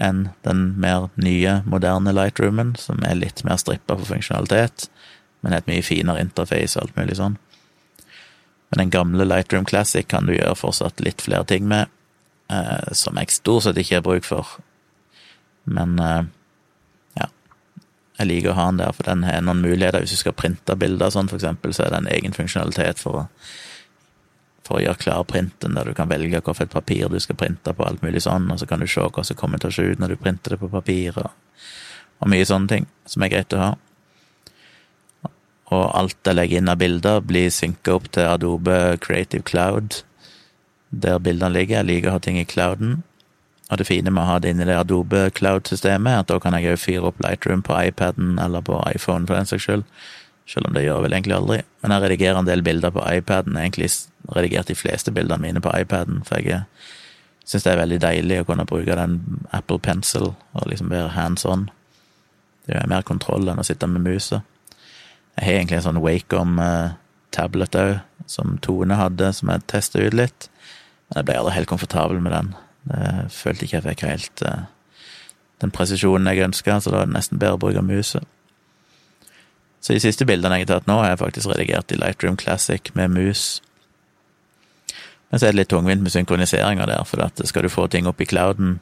enn 0.00 0.30
den 0.46 0.70
mer 0.80 1.10
nye, 1.20 1.58
moderne 1.68 2.14
Lightroomen, 2.16 2.76
som 2.80 3.02
er 3.04 3.18
litt 3.18 3.42
mer 3.44 3.58
strippa 3.60 3.98
på 3.98 4.08
funksjonalitet, 4.08 4.86
men 5.44 5.52
et 5.52 5.66
mye 5.68 5.84
finere 5.84 6.22
interface 6.22 6.78
og 6.78 6.86
alt 6.86 7.00
mulig 7.00 7.18
sånn. 7.18 7.36
Men 8.70 8.86
den 8.86 8.94
gamle 8.94 9.26
Lightroom 9.28 9.66
Classic 9.68 10.06
kan 10.08 10.24
du 10.24 10.32
gjøre 10.32 10.56
fortsatt 10.56 11.02
litt 11.04 11.20
flere 11.20 11.44
ting 11.44 11.66
med, 11.68 11.92
som 12.96 13.18
jeg 13.20 13.34
stort 13.34 13.66
sett 13.66 13.80
ikke 13.80 14.00
har 14.00 14.06
bruk 14.06 14.28
for. 14.28 14.54
Men 15.64 15.98
eh, 16.02 16.22
ja, 17.20 17.28
jeg 18.18 18.30
liker 18.30 18.52
å 18.52 18.58
ha 18.58 18.70
den 18.70 18.80
der, 18.82 18.96
for 18.96 19.08
den 19.08 19.26
har 19.26 19.44
noen 19.44 19.62
muligheter. 19.64 20.02
Hvis 20.04 20.16
du 20.16 20.22
skal 20.22 20.36
printe 20.38 20.76
bilder 20.78 21.12
sånn, 21.14 21.30
for 21.30 21.40
eksempel, 21.40 21.74
så 21.76 21.86
er 21.86 21.94
det 21.94 22.02
en 22.02 22.10
egen 22.14 22.36
funksjonalitet 22.36 23.02
for 23.02 23.22
å, 23.22 23.28
for 24.66 24.78
å 24.78 24.82
gjøre 24.84 25.02
klar 25.04 25.28
printen, 25.28 25.78
der 25.78 25.88
du 25.88 25.94
kan 25.98 26.10
velge 26.10 26.42
hvilket 26.42 26.74
papir 26.74 27.08
du 27.12 27.20
skal 27.22 27.38
printe 27.38 27.74
på, 27.76 27.86
alt 27.86 28.02
mulig 28.04 28.24
sånn, 28.26 28.50
og 28.52 28.60
så 28.60 28.68
kan 28.70 28.82
du 28.82 28.90
se 28.90 29.06
hva 29.06 29.26
som 29.26 29.38
kommer 29.38 29.62
til 29.62 29.72
å 29.72 29.78
se 29.78 29.86
ut 29.92 30.02
når 30.02 30.14
du 30.14 30.20
printer 30.20 30.54
det 30.54 30.60
på 30.62 30.70
papir, 30.72 31.18
og, 31.22 31.32
og 32.22 32.30
mye 32.30 32.46
sånne 32.46 32.76
ting 32.76 32.92
som 33.08 33.24
er 33.24 33.34
greit 33.34 33.56
å 33.56 33.64
ha 33.64 33.72
og 35.72 35.84
alt 35.96 36.28
jeg 36.28 36.36
legger 36.36 36.60
inn 36.60 36.68
av 36.68 36.80
bilder, 36.80 37.22
blir 37.24 37.52
synka 37.52 37.94
opp 37.96 38.10
til 38.12 38.28
Adobe 38.28 38.98
Creative 39.00 39.44
Cloud, 39.48 40.02
der 40.92 41.18
bildene 41.18 41.52
ligger. 41.56 41.80
Jeg 41.80 41.88
liker 41.88 42.12
å 42.12 42.18
ha 42.18 42.22
ting 42.22 42.38
i 42.38 42.46
clouden. 42.48 43.02
Og 43.72 43.80
det 43.80 43.88
fine 43.88 44.12
med 44.12 44.20
å 44.24 44.28
ha 44.28 44.38
det 44.42 44.52
inni 44.52 44.66
det 44.68 44.76
Adobe 44.76 45.30
Cloud-systemet, 45.32 46.18
at 46.20 46.28
da 46.28 46.36
kan 46.42 46.52
jeg 46.58 46.74
òg 46.74 46.80
fyre 46.82 47.08
opp 47.08 47.22
Lightroom 47.24 47.62
på 47.64 47.78
iPaden 47.88 48.36
eller 48.42 48.60
på 48.60 48.76
iPhone 48.90 49.24
for 49.24 49.38
den 49.38 49.48
saks 49.48 49.64
skyld. 49.64 49.86
Selv 50.50 50.68
om 50.68 50.74
det 50.76 50.82
gjør 50.84 50.98
jeg 50.98 51.06
vel 51.06 51.16
egentlig 51.16 51.36
aldri. 51.38 51.60
Men 51.80 51.94
jeg 51.94 52.04
redigerer 52.04 52.40
en 52.40 52.50
del 52.50 52.64
bilder 52.66 52.92
på 52.92 53.04
iPaden. 53.06 53.56
Jeg 53.56 53.70
egentlig 53.70 53.88
redigert 54.36 54.68
de 54.68 54.76
fleste 54.76 55.14
bildene 55.14 55.40
mine 55.40 55.62
på 55.64 55.72
iPaden, 55.72 56.20
for 56.28 56.44
jeg 56.44 56.66
syns 57.48 57.64
det 57.64 57.72
er 57.72 57.80
veldig 57.80 58.00
deilig 58.02 58.42
å 58.42 58.48
kunne 58.50 58.68
bruke 58.68 58.98
den 58.98 59.16
Apple 59.56 59.80
Pencil 59.82 60.34
og 60.34 60.68
liksom 60.68 60.92
være 60.92 61.14
hands 61.16 61.46
on. 61.48 61.70
Det 62.68 62.76
er 62.78 62.90
mer 62.90 63.06
kontroll 63.06 63.48
enn 63.48 63.58
å 63.58 63.66
sitte 63.66 63.88
med 63.90 64.04
musa. 64.04 64.42
Jeg 65.38 65.46
har 65.46 65.58
egentlig 65.58 65.80
en 65.80 65.86
sånn 65.88 66.02
Wacom-tablet 66.04 67.78
eh, 67.80 67.88
òg, 67.88 68.26
som 68.30 68.58
Tone 68.62 69.00
hadde, 69.00 69.32
som 69.34 69.50
jeg 69.50 69.64
testa 69.72 70.02
ut 70.02 70.14
litt. 70.14 70.51
Men 71.12 71.20
jeg 71.20 71.28
ble 71.28 71.40
aldri 71.42 71.56
helt 71.58 71.68
komfortabel 71.68 72.22
med 72.24 72.32
den. 72.32 72.54
Jeg 72.88 73.26
følte 73.36 73.66
ikke 73.66 73.76
jeg 73.76 73.84
fikk 73.84 74.04
helt 74.08 74.44
uh, 74.48 74.62
den 75.60 75.72
presisjonen 75.74 76.30
jeg 76.32 76.46
ønska, 76.46 76.78
så 76.80 76.90
da 76.90 77.02
er 77.02 77.10
det 77.10 77.16
nesten 77.18 77.40
bedre 77.42 77.58
å 77.58 77.60
bruke 77.60 77.82
muset. 77.84 78.24
Så 79.82 79.92
de 79.92 80.00
siste 80.00 80.24
bildene 80.24 80.56
jeg 80.56 80.68
har 80.68 80.78
tatt 80.78 80.88
nå, 80.88 80.96
har 81.02 81.12
jeg 81.12 81.20
faktisk 81.20 81.50
redigert 81.52 81.92
i 81.92 81.98
Lightroom 82.00 82.38
Classic 82.40 82.88
med 82.96 83.12
mus. 83.12 83.60
Men 85.28 85.40
så 85.40 85.48
er 85.48 85.52
det 85.52 85.60
litt 85.60 85.72
tungvint 85.74 86.04
med 86.04 86.14
synkroniseringa 86.14 86.88
der, 86.88 87.04
for 87.08 87.26
at 87.26 87.44
skal 87.48 87.66
du 87.66 87.72
få 87.72 87.88
ting 87.92 88.08
opp 88.08 88.20
i 88.22 88.28
clouden, 88.30 88.78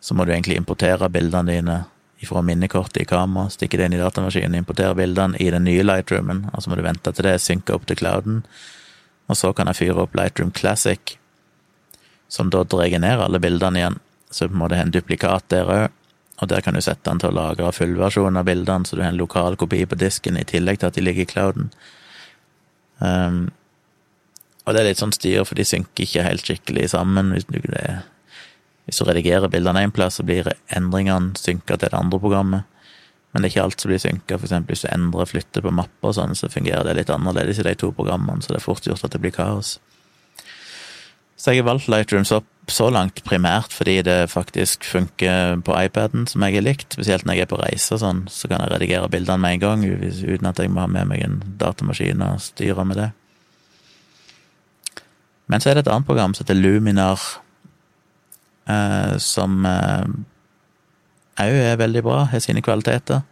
så 0.00 0.14
må 0.14 0.26
du 0.26 0.34
egentlig 0.34 0.58
importere 0.60 1.08
bildene 1.10 1.56
dine 1.56 1.82
fra 2.26 2.40
minnekortet 2.42 3.04
i 3.04 3.06
kamera, 3.08 3.50
stikke 3.52 3.78
det 3.78 3.86
inn 3.86 3.94
i 3.94 4.00
datamaskinen, 4.00 4.56
importere 4.58 4.96
bildene 4.98 5.38
i 5.42 5.50
den 5.52 5.66
nye 5.68 5.84
Lightroomen, 5.84 6.46
og 6.52 6.62
så 6.62 6.72
må 6.72 6.78
du 6.78 6.82
vente 6.82 7.12
til 7.14 7.26
det 7.28 7.36
synker 7.44 7.76
opp 7.76 7.86
til 7.86 7.98
clouden, 8.00 8.40
og 9.30 9.38
så 9.38 9.52
kan 9.54 9.70
jeg 9.70 9.78
fyre 9.78 10.06
opp 10.06 10.16
Lightroom 10.18 10.50
Classic 10.56 11.18
som 12.28 12.50
da 12.50 12.64
drar 12.64 12.98
ned 12.98 13.22
alle 13.22 13.40
bildene 13.42 13.80
igjen. 13.80 14.00
Så 14.30 14.48
på 14.48 14.54
en 14.54 14.62
måte 14.64 14.78
har 14.78 14.88
en 14.88 14.94
duplikat 14.94 15.46
der 15.52 15.70
òg, 15.70 15.84
og 16.36 16.48
der 16.50 16.60
kan 16.60 16.76
du 16.76 16.82
sette 16.84 17.08
den 17.08 17.20
til 17.22 17.30
å 17.30 17.36
lagre 17.36 17.72
fullversjonen 17.72 18.40
av 18.40 18.48
bildene, 18.48 18.84
så 18.84 18.96
du 18.96 19.02
har 19.04 19.14
en 19.14 19.20
lokal 19.20 19.56
kopi 19.56 19.84
på 19.88 19.96
disken 19.96 20.36
i 20.36 20.44
tillegg 20.44 20.82
til 20.82 20.90
at 20.90 20.98
de 20.98 21.04
ligger 21.04 21.24
i 21.24 21.30
clouden. 21.30 21.70
Um, 22.98 23.46
og 24.66 24.74
det 24.74 24.82
er 24.82 24.88
litt 24.90 25.00
sånn 25.00 25.14
styr, 25.14 25.46
for 25.46 25.56
de 25.56 25.64
synker 25.64 26.04
ikke 26.04 26.26
helt 26.26 26.44
skikkelig 26.44 26.90
sammen. 26.92 27.32
Hvis 27.32 27.46
du, 27.48 27.56
det, 27.70 27.84
hvis 28.84 29.00
du 29.00 29.06
redigerer 29.06 29.52
bildene 29.52 29.86
én 29.86 29.94
plass, 29.94 30.18
så 30.18 30.26
blir 30.26 30.50
endringene 30.74 31.38
synka 31.40 31.78
til 31.78 31.88
det 31.88 31.96
andre 31.96 32.20
programmet. 32.20 32.72
Men 33.30 33.44
det 33.44 33.48
er 33.48 33.54
ikke 33.54 33.64
alt 33.68 33.82
som 33.82 33.92
blir 33.92 34.02
synka. 34.02 34.40
Eksempel 34.40 34.74
hvis 34.74 34.84
du 34.84 34.90
endrer 34.90 35.24
og 35.24 35.30
flytter 35.30 35.64
på 35.64 35.72
mapper 35.78 36.16
sånn, 36.18 36.36
så 36.36 36.50
fungerer 36.52 36.84
det 36.88 36.98
litt 36.98 37.12
annerledes 37.14 37.62
i 37.62 37.66
de 37.66 37.76
to 37.78 37.92
programmene, 37.96 38.42
så 38.42 38.52
det 38.52 38.60
er 38.60 38.66
fort 38.66 38.86
gjort 38.88 39.06
at 39.06 39.14
det 39.14 39.22
blir 39.22 39.34
kaos. 39.36 39.76
Så 41.36 41.52
jeg 41.52 41.60
har 41.60 41.68
valgt 41.68 41.88
Lightroom 41.92 42.24
så, 42.24 42.40
så, 42.68 42.88
langt 42.90 43.20
primært 43.24 43.74
fordi 43.76 43.98
det 44.06 44.30
faktisk 44.32 44.86
funker 44.88 45.60
på 45.64 45.76
iPaden, 45.76 46.24
som 46.26 46.42
jeg 46.46 46.56
har 46.56 46.64
likt. 46.64 46.96
Spesielt 46.96 47.26
når 47.28 47.36
jeg 47.36 47.46
er 47.46 47.50
på 47.50 47.60
reise 47.60 47.92
og 47.94 48.00
sånn, 48.00 48.24
så 48.32 48.48
kan 48.48 48.64
jeg 48.64 48.72
redigere 48.72 49.10
bildene 49.12 49.42
med 49.42 49.58
en 49.58 49.64
gang 49.66 49.84
uten 49.84 50.48
at 50.48 50.62
jeg 50.62 50.72
må 50.72 50.86
ha 50.86 50.88
med 50.90 51.10
meg 51.12 51.24
en 51.26 51.42
datamaskin 51.60 52.24
og 52.24 52.40
styre 52.40 52.86
med 52.88 53.02
det. 53.02 53.10
Men 55.46 55.62
så 55.62 55.70
er 55.70 55.76
det 55.76 55.84
et 55.84 55.92
annet 55.92 56.08
program 56.08 56.32
som 56.34 56.46
heter 56.46 56.58
Luminar, 56.58 57.20
eh, 58.66 59.14
som 59.22 59.60
òg 59.68 60.16
eh, 61.44 61.68
er 61.68 61.78
veldig 61.78 62.02
bra, 62.02 62.24
har 62.32 62.42
sine 62.42 62.64
kvaliteter. 62.64 63.22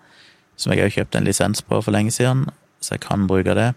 Som 0.60 0.70
jeg 0.70 0.84
har 0.84 0.92
kjøpt 0.94 1.16
en 1.18 1.26
lisens 1.26 1.64
på 1.66 1.80
for 1.82 1.90
lenge 1.90 2.12
siden, 2.14 2.44
så 2.78 2.94
jeg 2.94 3.02
kan 3.08 3.26
bruke 3.26 3.56
det. 3.58 3.72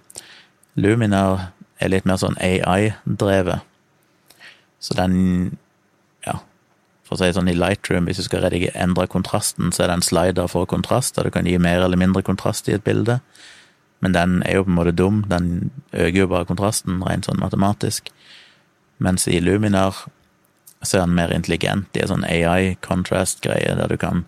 Luminar 0.78 1.48
er 1.82 1.90
litt 1.90 2.06
mer 2.06 2.20
sånn 2.22 2.38
AI-drevet. 2.44 3.64
Så 4.80 4.94
den 4.98 5.58
Ja, 6.26 6.40
for 7.04 7.16
å 7.16 7.20
si 7.22 7.32
sånn 7.34 7.50
i 7.50 7.56
Lightroom, 7.56 8.08
hvis 8.10 8.20
du 8.20 8.26
skal 8.26 8.44
endre 8.52 9.08
kontrasten, 9.08 9.72
så 9.72 9.84
er 9.84 9.88
det 9.88 10.00
en 10.00 10.02
slider 10.02 10.50
for 10.52 10.66
kontrast, 10.66 11.16
der 11.16 11.24
du 11.24 11.32
kan 11.32 11.46
gi 11.46 11.58
mer 11.58 11.80
eller 11.82 11.98
mindre 11.98 12.24
kontrast 12.24 12.68
i 12.68 12.74
et 12.74 12.84
bilde. 12.84 13.22
men 14.00 14.14
den 14.14 14.44
er 14.46 14.56
jo 14.56 14.64
på 14.64 14.70
en 14.70 14.76
måte 14.76 14.92
dum. 14.92 15.24
Den 15.30 15.72
øker 15.94 16.20
jo 16.20 16.28
bare 16.28 16.46
kontrasten, 16.46 17.02
rent 17.02 17.26
sånn 17.26 17.40
matematisk. 17.42 18.12
Mens 19.00 19.28
i 19.28 19.40
Luminar 19.40 20.06
så 20.84 20.98
er 20.98 21.06
den 21.08 21.16
mer 21.18 21.34
intelligent 21.34 21.98
i 21.98 22.04
en 22.04 22.12
sånn 22.12 22.26
AI-contrast-greie, 22.28 23.76
der 23.80 23.90
du 23.90 23.98
kan 23.98 24.26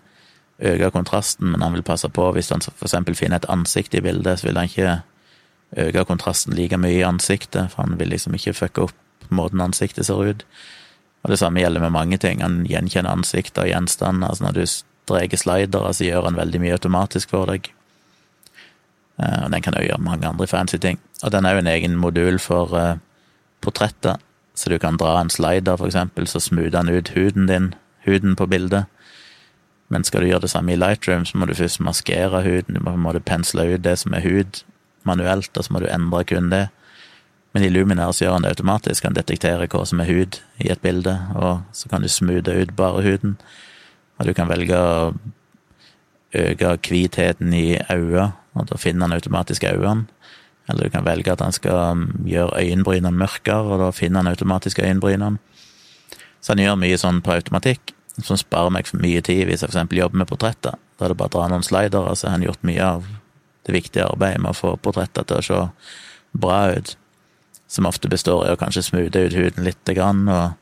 øke 0.60 0.90
kontrasten, 0.90 1.52
men 1.52 1.62
han 1.62 1.72
vil 1.72 1.86
passe 1.86 2.08
på 2.08 2.32
hvis 2.34 2.50
han 2.50 2.60
eksempel 2.60 3.14
finner 3.14 3.40
et 3.40 3.48
ansikt 3.48 3.94
i 3.94 4.02
bildet, 4.04 4.40
så 4.40 4.48
vil 4.48 4.58
han 4.58 4.68
ikke 4.68 4.98
øke 5.86 6.04
kontrasten 6.08 6.56
like 6.58 6.76
mye 6.76 6.98
i 6.98 7.06
ansiktet, 7.06 7.70
for 7.70 7.86
han 7.86 7.98
vil 8.00 8.10
liksom 8.10 8.34
ikke 8.34 8.56
fucke 8.58 8.88
opp 8.88 8.98
måten 9.34 9.62
ansiktet 9.64 10.06
ser 10.06 10.22
ut. 10.22 10.44
Og 11.24 11.32
det 11.32 11.40
samme 11.40 11.60
gjelder 11.60 11.84
med 11.84 11.92
mange 11.96 12.18
ting. 12.18 12.40
Han 12.42 12.62
gjenkjenner 12.68 13.12
ansikter 13.12 13.66
og 13.66 13.72
gjenstander. 13.72 14.30
Altså 14.30 14.46
når 14.46 14.56
du 14.56 14.64
streker 14.66 15.40
slidere, 15.40 15.92
så 15.94 16.06
gjør 16.06 16.30
han 16.30 16.38
veldig 16.38 16.62
mye 16.62 16.78
automatisk 16.78 17.34
for 17.34 17.50
deg. 17.50 17.68
Eh, 19.20 19.44
og 19.44 19.50
den 19.52 19.64
kan 19.64 19.76
òg 19.76 19.88
gjøre 19.88 20.04
mange 20.04 20.28
andre 20.28 20.48
fancy 20.48 20.80
ting. 20.80 21.00
Og 21.22 21.32
den 21.34 21.44
er 21.44 21.56
jo 21.56 21.64
en 21.64 21.72
egen 21.74 21.98
modul 22.00 22.38
for 22.40 22.72
uh, 22.72 22.96
portretter, 23.60 24.16
så 24.56 24.70
du 24.72 24.78
kan 24.80 24.96
dra 24.96 25.18
en 25.20 25.30
slider, 25.32 25.76
for 25.76 25.90
eksempel, 25.90 26.26
så 26.28 26.40
smoother 26.40 26.80
han 26.80 26.88
ut 26.88 27.12
huden 27.12 27.46
din, 27.46 27.74
huden 28.06 28.36
på 28.36 28.46
bildet. 28.48 28.88
Men 29.90 30.04
skal 30.04 30.22
du 30.22 30.30
gjøre 30.30 30.46
det 30.46 30.52
samme 30.54 30.72
i 30.72 30.78
Lightroom, 30.78 31.26
så 31.26 31.36
må 31.36 31.46
du 31.46 31.54
først 31.54 31.82
maskere 31.84 32.42
huden, 32.46 32.76
du 32.76 32.80
må 32.80 32.94
på 32.94 33.00
en 33.00 33.04
måte 33.04 33.20
pensle 33.20 33.66
ut 33.74 33.84
det 33.84 33.98
som 34.00 34.14
er 34.16 34.24
hud, 34.24 34.62
manuelt, 35.04 35.50
og 35.56 35.64
så 35.64 35.72
må 35.74 35.82
du 35.82 35.88
endre 35.90 36.24
kun 36.24 36.48
det. 36.52 36.68
Men 37.52 37.66
i 37.66 37.70
Luminar 37.70 38.12
så 38.14 38.24
gjør 38.24 38.36
han 38.36 38.46
det 38.46 38.52
automatisk, 38.54 39.04
han 39.04 39.16
detekterer 39.16 39.70
hva 39.70 39.82
som 39.88 40.00
er 40.02 40.10
hud 40.10 40.38
i 40.62 40.70
et 40.70 40.82
bilde, 40.82 41.16
og 41.34 41.64
så 41.74 41.90
kan 41.90 42.04
du 42.04 42.08
smoothe 42.08 42.54
ut 42.62 42.76
bare 42.78 43.02
huden. 43.02 43.36
Og 44.20 44.28
du 44.28 44.34
kan 44.36 44.50
velge 44.50 44.76
å 44.78 45.12
øke 46.36 46.76
hvitheten 46.86 47.54
i 47.56 47.80
øynene, 47.90 48.32
og 48.54 48.66
da 48.70 48.78
finner 48.78 49.08
han 49.08 49.16
automatisk 49.16 49.64
øynene. 49.66 50.06
Eller 50.68 50.86
du 50.86 50.94
kan 50.94 51.06
velge 51.06 51.32
at 51.32 51.40
han 51.42 51.54
skal 51.54 51.96
um, 51.96 52.04
gjøre 52.28 52.60
øyenbrynene 52.62 53.16
mørkere, 53.18 53.66
og 53.66 53.80
da 53.82 53.88
finner 53.94 54.22
han 54.22 54.30
automatisk 54.30 54.78
øyenbrynene. 54.78 55.40
Så 56.40 56.54
han 56.54 56.62
gjør 56.62 56.78
mye 56.78 56.98
sånn 57.00 57.18
på 57.24 57.34
automatikk, 57.34 57.94
som 58.22 58.38
sparer 58.38 58.70
meg 58.74 58.86
for 58.86 59.02
mye 59.02 59.22
tid 59.24 59.42
hvis 59.48 59.64
jeg 59.64 59.72
eksempel 59.72 59.98
jobber 59.98 60.22
med 60.22 60.30
portretter. 60.30 60.78
Da 60.98 61.06
er 61.06 61.12
det 61.12 61.18
bare 61.18 61.32
å 61.32 61.36
dra 61.38 61.48
noen 61.50 61.66
slider, 61.66 62.06
så 62.14 62.28
har 62.28 62.38
han 62.38 62.46
gjort 62.46 62.62
mye 62.66 62.86
av 62.86 63.10
det 63.66 63.74
viktige 63.74 64.06
arbeidet 64.06 64.42
med 64.44 64.52
å 64.52 64.60
få 64.60 64.76
portretter 64.82 65.26
til 65.26 65.40
å 65.40 65.46
se 65.46 65.60
bra 66.38 66.60
ut. 66.76 66.94
Som 67.70 67.86
ofte 67.86 68.10
består 68.10 68.46
i 68.46 68.52
å 68.54 68.58
kanskje 68.58 68.82
smoothe 68.82 69.26
ut 69.28 69.36
huden 69.36 69.66
litt 69.66 69.92
og 69.94 70.56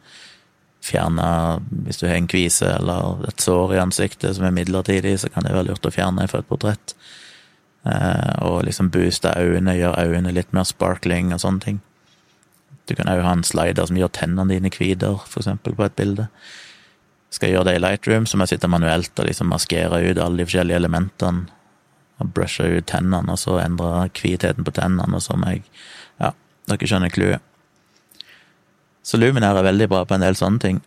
fjerne 0.85 1.29
Hvis 1.87 1.99
du 2.01 2.07
har 2.07 2.18
en 2.18 2.29
kvise 2.31 2.68
eller 2.77 3.25
et 3.29 3.40
sår 3.40 3.75
i 3.75 3.81
ansiktet 3.83 4.37
som 4.37 4.44
er 4.44 4.55
midlertidig, 4.55 5.18
så 5.21 5.31
kan 5.33 5.44
det 5.44 5.55
være 5.57 5.71
lurt 5.71 5.88
å 5.88 5.92
fjerne 5.92 6.29
fra 6.29 6.42
et 6.42 6.49
portrett. 6.49 6.94
Eh, 7.88 8.33
og 8.44 8.64
liksom 8.68 8.90
booste 8.94 9.33
øynene, 9.37 9.77
gjøre 9.79 10.07
øynene 10.07 10.35
litt 10.37 10.53
mer 10.53 10.68
sparkling 10.68 11.33
og 11.35 11.42
sånne 11.42 11.64
ting. 11.64 11.81
Du 12.88 12.94
kan 12.97 13.11
òg 13.11 13.21
ha 13.25 13.35
en 13.37 13.44
slider 13.44 13.88
som 13.88 13.99
gjør 14.01 14.12
tennene 14.16 14.55
dine 14.55 14.73
hvite, 14.73 15.12
for 15.27 15.42
eksempel, 15.42 15.77
på 15.77 15.85
et 15.85 15.97
bilde. 15.99 16.29
Skal 17.31 17.51
jeg 17.51 17.59
gjøre 17.59 17.68
det 17.68 17.77
i 17.77 17.83
Lightroom, 17.85 18.27
så 18.27 18.38
må 18.38 18.47
jeg 18.47 18.57
sitte 18.57 18.71
manuelt 18.73 19.21
og 19.21 19.29
liksom 19.29 19.51
maskere 19.53 20.01
ut 20.07 20.21
alle 20.23 20.40
de 20.40 20.49
forskjellige 20.49 20.81
elementene. 20.81 21.49
Og 22.18 22.33
brushe 22.35 22.64
ut 22.66 22.88
tennene, 22.90 23.31
og 23.31 23.38
så 23.38 23.61
endre 23.62 24.09
hvitheten 24.16 24.66
på 24.66 24.75
tennene, 24.75 25.14
og 25.14 25.23
så 25.23 25.37
må 25.38 25.53
jeg 25.53 25.66
dere 26.70 26.90
skjønner 26.90 27.12
clouet. 27.12 27.44
Så 29.02 29.16
Luminar 29.16 29.57
er 29.57 29.66
veldig 29.66 29.88
bra 29.88 30.04
på 30.04 30.16
en 30.16 30.24
del 30.24 30.37
sånne 30.37 30.61
ting. 30.62 30.81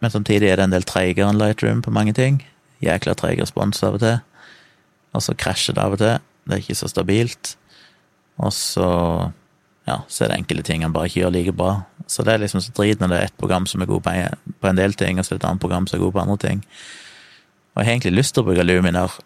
Men 0.00 0.12
samtidig 0.12 0.48
er 0.48 0.60
det 0.60 0.66
en 0.68 0.74
del 0.74 0.86
treigere 0.88 1.28
enn 1.28 1.40
Lightroom 1.40 1.80
på 1.84 1.92
mange 1.92 2.12
ting. 2.16 2.42
Jækla 2.84 3.14
treig 3.16 3.40
respons 3.40 3.82
av 3.84 3.96
og 3.96 4.04
til. 4.04 4.18
Og 5.16 5.24
så 5.24 5.36
krasjer 5.36 5.76
det 5.76 5.84
av 5.84 5.96
og 5.96 6.02
til. 6.02 6.18
Det 6.44 6.56
er 6.56 6.64
ikke 6.64 6.78
så 6.80 6.88
stabilt. 6.88 7.54
Og 8.40 8.52
så 8.56 8.88
ja, 9.88 10.00
så 10.08 10.24
er 10.24 10.30
det 10.30 10.38
enkelte 10.40 10.66
ting 10.68 10.84
han 10.84 10.92
bare 10.94 11.08
ikke 11.10 11.22
gjør 11.22 11.34
like 11.34 11.54
bra. 11.56 11.72
Så 12.06 12.24
det 12.26 12.34
er 12.34 12.42
liksom 12.44 12.62
så 12.62 12.72
drit 12.76 13.00
når 13.00 13.12
det 13.12 13.18
er 13.18 13.30
ett 13.30 13.38
program 13.40 13.66
som 13.66 13.82
er 13.82 13.88
god 13.90 14.02
på 14.02 14.68
en, 14.68 14.76
del 14.76 14.94
ting, 14.94 15.18
og 15.18 15.24
så 15.24 15.34
er 15.34 15.38
det 15.38 15.44
et 15.44 15.48
annet 15.50 15.64
program 15.64 15.86
som 15.86 15.98
er 15.98 16.04
god 16.04 16.12
på 16.12 16.22
andre 16.24 16.36
ting. 16.36 16.62
Og 17.74 17.82
jeg 17.82 17.86
har 17.86 17.92
egentlig 17.92 18.18
lyst 18.18 18.34
til 18.34 18.44
å 18.44 18.48
bruke 18.48 18.66
Luminar. 18.66 19.16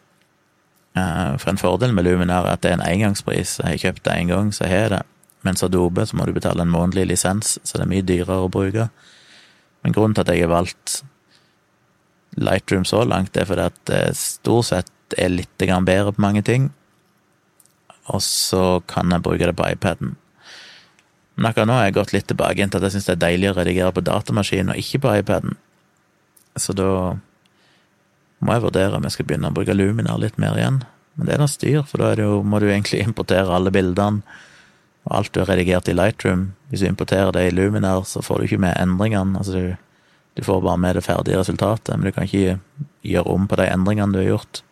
Uh, 0.94 1.34
for 1.42 1.50
en 1.50 1.58
fordel 1.58 1.94
med 1.94 2.06
Luminar 2.06 2.46
er 2.46 2.54
at 2.54 2.62
det 2.62 2.70
er 2.70 2.78
en 2.78 2.86
engangspris. 2.86 3.58
Jeg 3.58 3.66
har 3.66 3.82
kjøpt 3.82 4.04
det 4.04 4.14
én 4.14 4.30
gang, 4.30 4.52
så 4.54 4.68
har 4.70 4.84
jeg 4.84 4.90
det. 4.94 5.02
Mens 5.44 5.64
Adobe 5.64 6.06
så 6.08 6.16
må 6.16 6.26
du 6.26 6.32
betale 6.36 6.64
en 6.64 6.72
månedlig 6.72 7.10
lisens, 7.12 7.58
så 7.62 7.76
det 7.76 7.84
er 7.84 7.90
mye 7.90 8.06
dyrere 8.06 8.46
å 8.46 8.52
bruke. 8.52 8.88
Men 9.84 9.92
grunnen 9.92 10.16
til 10.16 10.24
at 10.24 10.32
jeg 10.32 10.46
har 10.46 10.54
valgt 10.54 11.02
Lightroom 12.40 12.86
så 12.88 13.04
langt, 13.06 13.36
er 13.36 13.46
fordi 13.46 13.68
at 13.68 13.76
det 13.90 14.02
stort 14.18 14.70
sett 14.72 15.18
er 15.20 15.30
litt 15.30 15.52
bedre 15.60 16.14
på 16.14 16.24
mange 16.24 16.42
ting. 16.42 16.72
Og 18.10 18.22
så 18.24 18.80
kan 18.88 19.12
jeg 19.12 19.22
bruke 19.22 19.46
det 19.46 19.56
på 19.56 19.68
iPaden. 19.70 20.16
Men 21.34 21.50
akkurat 21.50 21.68
nå 21.68 21.76
har 21.76 21.86
jeg 21.88 21.96
gått 21.98 22.14
litt 22.14 22.26
tilbake 22.30 22.66
til 22.66 22.78
at 22.78 22.86
jeg 22.86 22.94
syns 22.94 23.06
det 23.08 23.14
er 23.14 23.22
deilig 23.26 23.50
å 23.50 23.56
redigere 23.58 23.94
på 23.94 24.04
datamaskin 24.06 24.72
og 24.72 24.80
ikke 24.80 25.02
på 25.04 25.14
iPaden. 25.20 25.56
Så 26.56 26.74
da 26.76 26.88
må 28.44 28.54
jeg 28.54 28.64
vurdere 28.64 28.98
om 28.98 29.06
jeg 29.06 29.16
skal 29.16 29.28
begynne 29.28 29.50
å 29.50 29.56
bruke 29.56 29.74
Luminar 29.74 30.20
litt 30.22 30.38
mer 30.38 30.58
igjen. 30.58 30.82
Men 31.14 31.28
det 31.28 31.34
er 31.34 31.42
noe 31.42 31.50
styr, 31.50 31.82
for 31.86 32.02
da 32.02 32.12
jo, 32.18 32.42
må 32.42 32.60
du 32.62 32.68
egentlig 32.68 33.02
importere 33.04 33.54
alle 33.54 33.72
bildene 33.74 34.22
alt 35.12 35.32
du 35.32 35.40
har 35.42 35.50
redigert 35.52 35.88
i 35.88 35.94
Lightroom, 35.96 36.52
hvis 36.70 36.80
du 36.80 36.88
importerer 36.88 37.32
det 37.36 37.48
i 37.48 37.54
Luminar, 37.54 38.06
så 38.08 38.22
får 38.24 38.38
du 38.38 38.46
ikke 38.46 38.62
med 38.64 38.76
endringene. 38.80 39.36
Altså 39.38 39.52
du, 39.52 39.74
du 40.38 40.44
får 40.46 40.62
bare 40.64 40.80
med 40.80 40.96
det 40.96 41.04
ferdige 41.04 41.40
resultatet, 41.40 41.96
men 41.96 42.08
du 42.08 42.14
kan 42.14 42.24
ikke 42.24 42.58
gjøre 43.04 43.34
om 43.34 43.48
på 43.48 43.58
de 43.60 43.68
endringene 43.68 44.14
du 44.14 44.22
har 44.22 44.30
gjort. 44.30 44.62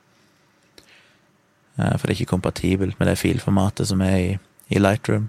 Eh, 1.77 1.95
for 1.97 2.07
det 2.07 2.15
er 2.15 2.19
ikke 2.21 2.33
kompatibelt 2.33 2.99
med 2.99 3.11
det 3.11 3.21
filformatet 3.21 3.89
som 3.93 4.01
er 4.05 4.17
i, 4.17 4.33
i 4.73 4.81
Lightroom. 4.81 5.29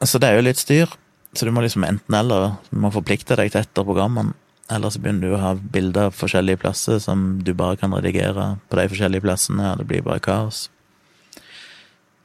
Så 0.00 0.18
det 0.18 0.30
er 0.30 0.38
jo 0.38 0.46
litt 0.48 0.60
styr. 0.60 0.92
Så 1.36 1.46
du 1.46 1.52
må 1.54 1.62
liksom 1.62 1.84
enten 1.86 2.14
eller 2.16 2.56
du 2.70 2.78
må 2.82 2.90
forplikte 2.90 3.36
deg 3.38 3.52
til 3.52 3.62
et 3.62 3.78
av 3.78 3.86
programmene, 3.86 4.32
eller 4.70 4.90
så 4.90 4.98
begynner 5.02 5.28
du 5.28 5.34
å 5.36 5.42
ha 5.42 5.52
bilder 5.54 6.08
av 6.08 6.16
forskjellige 6.16 6.62
plasser 6.62 6.98
som 7.02 7.40
du 7.44 7.52
bare 7.54 7.78
kan 7.78 7.94
redigere 7.94 8.56
på 8.70 8.78
de 8.78 8.86
forskjellige 8.90 9.24
plassene, 9.26 9.68
og 9.72 9.82
det 9.82 9.86
blir 9.90 10.02
bare 10.06 10.22
kaos. 10.22 10.68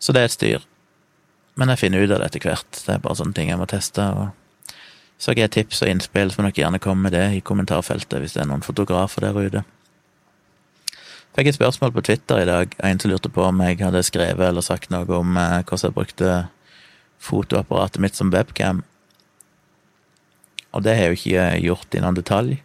Så 0.01 0.13
det 0.13 0.23
er 0.23 0.29
et 0.29 0.35
styr. 0.35 0.65
Men 1.55 1.71
jeg 1.71 1.85
finner 1.85 2.03
ut 2.03 2.11
av 2.11 2.19
det 2.19 2.31
etter 2.31 2.49
hvert. 2.49 2.81
Det 2.83 2.91
er 2.91 3.03
bare 3.03 3.17
sånne 3.19 3.35
ting 3.35 3.51
jeg 3.51 3.59
må 3.59 3.67
teste. 3.69 4.03
og 4.03 4.75
Så 5.17 5.31
har 5.31 5.45
jeg 5.45 5.53
tips 5.55 5.81
og 5.85 5.91
innspill, 5.91 6.31
så 6.31 6.41
må 6.41 6.49
dere 6.49 6.65
gjerne 6.65 6.81
komme 6.83 7.07
med 7.07 7.15
det 7.15 7.25
i 7.37 7.43
kommentarfeltet 7.45 8.19
hvis 8.19 8.35
det 8.35 8.43
er 8.43 8.49
noen 8.51 8.65
fotografer 8.65 9.27
der 9.27 9.39
ute. 9.39 9.63
Fikk 11.35 11.51
et 11.51 11.57
spørsmål 11.57 11.91
på 11.91 12.03
Twitter 12.07 12.41
i 12.41 12.47
dag, 12.47 12.75
en 12.79 12.99
som 12.99 13.11
lurte 13.11 13.31
på 13.31 13.43
om 13.43 13.63
jeg 13.63 13.81
hadde 13.83 14.03
skrevet 14.07 14.47
eller 14.47 14.63
sagt 14.63 14.91
noe 14.91 15.07
om 15.17 15.35
eh, 15.35 15.63
hvordan 15.67 15.89
jeg 15.89 15.95
brukte 15.95 16.35
fotoapparatet 17.19 18.03
mitt 18.03 18.15
som 18.15 18.31
webcam. 18.31 18.83
Og 20.75 20.83
det 20.83 20.95
har 20.95 21.09
jeg 21.09 21.11
jo 21.11 21.19
ikke 21.19 21.49
gjort 21.65 21.95
i 21.95 22.03
noen 22.03 22.15
detalj, 22.15 22.55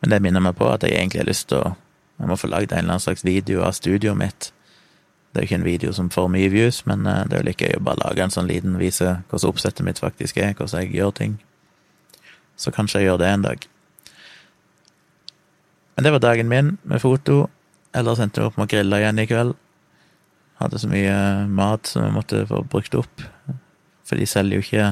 men 0.00 0.12
det 0.12 0.20
minner 0.24 0.44
meg 0.44 0.56
på 0.56 0.68
at 0.68 0.84
jeg 0.84 0.96
egentlig 0.96 1.22
har 1.24 1.32
lyst 1.32 1.48
til 1.52 1.64
å 1.64 1.76
Jeg 2.20 2.28
må 2.28 2.36
få 2.36 2.50
lagd 2.52 2.68
en 2.74 2.82
eller 2.82 2.92
annen 2.92 3.00
slags 3.00 3.22
video 3.24 3.62
av 3.64 3.72
studioet 3.72 4.18
mitt 4.20 4.50
det 5.30 5.38
er 5.38 5.44
jo 5.44 5.48
ikke 5.48 5.58
en 5.60 5.64
video 5.64 5.92
som 5.94 6.10
får 6.10 6.26
mye 6.34 6.50
views, 6.50 6.80
men 6.90 7.06
eh, 7.06 7.22
det 7.30 7.36
er 7.36 7.42
jo 7.44 7.46
like 7.46 7.66
gøy 7.68 7.78
å 7.78 7.84
bare 7.86 8.02
lage 8.02 8.24
en 8.24 8.32
sånn 8.34 8.48
liten 8.50 8.78
vise 8.80 9.20
hvordan 9.30 9.52
oppsettet 9.52 9.86
mitt 9.86 10.02
faktisk 10.02 10.40
er, 10.42 10.56
hvordan 10.58 10.82
jeg 10.82 10.96
gjør 10.98 11.12
ting. 11.14 11.36
Så 12.58 12.72
kanskje 12.74 13.00
jeg 13.00 13.10
gjør 13.10 13.20
det 13.22 13.28
en 13.30 13.44
dag. 13.46 13.66
Men 15.94 16.06
det 16.06 16.12
var 16.16 16.24
dagen 16.24 16.50
min 16.50 16.72
med 16.82 17.02
foto. 17.02 17.44
Ellers 17.94 18.20
endte 18.22 18.42
jeg 18.42 18.50
opp 18.50 18.58
med 18.58 18.66
å 18.66 18.72
grille 18.74 18.98
igjen 19.00 19.22
i 19.22 19.28
kveld. 19.30 19.54
Hadde 20.60 20.80
så 20.82 20.90
mye 20.90 21.14
mat 21.48 21.88
som 21.88 22.04
jeg 22.04 22.16
måtte 22.16 22.42
få 22.50 22.64
brukt 22.66 22.98
opp. 22.98 23.22
For 24.08 24.18
de 24.18 24.26
selger 24.26 24.58
jo 24.58 24.66
ikke 24.66 24.90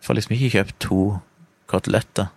Får 0.00 0.16
liksom 0.16 0.32
ikke 0.32 0.48
kjøpt 0.54 0.76
to 0.80 1.00
koteletter 1.68 2.30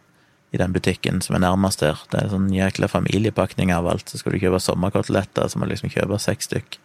i 0.53 0.59
den 0.61 0.73
butikken 0.73 1.21
som 1.25 1.35
er 1.35 1.41
nærmest 1.41 1.81
der. 1.81 1.97
Det 2.11 2.19
er 2.19 2.29
sånn 2.29 2.51
jækla 2.53 2.87
familiepakning 2.91 3.71
av 3.73 3.87
alt. 3.89 4.05
Så 4.09 4.19
skal 4.21 4.35
du 4.35 4.41
kjøpe 4.43 4.61
sommerkoteletter, 4.61 5.49
så 5.49 5.57
må 5.57 5.65
du 5.65 5.73
liksom 5.73 5.89
kjøpe 5.89 6.19
seks 6.21 6.49
stykk. 6.49 6.77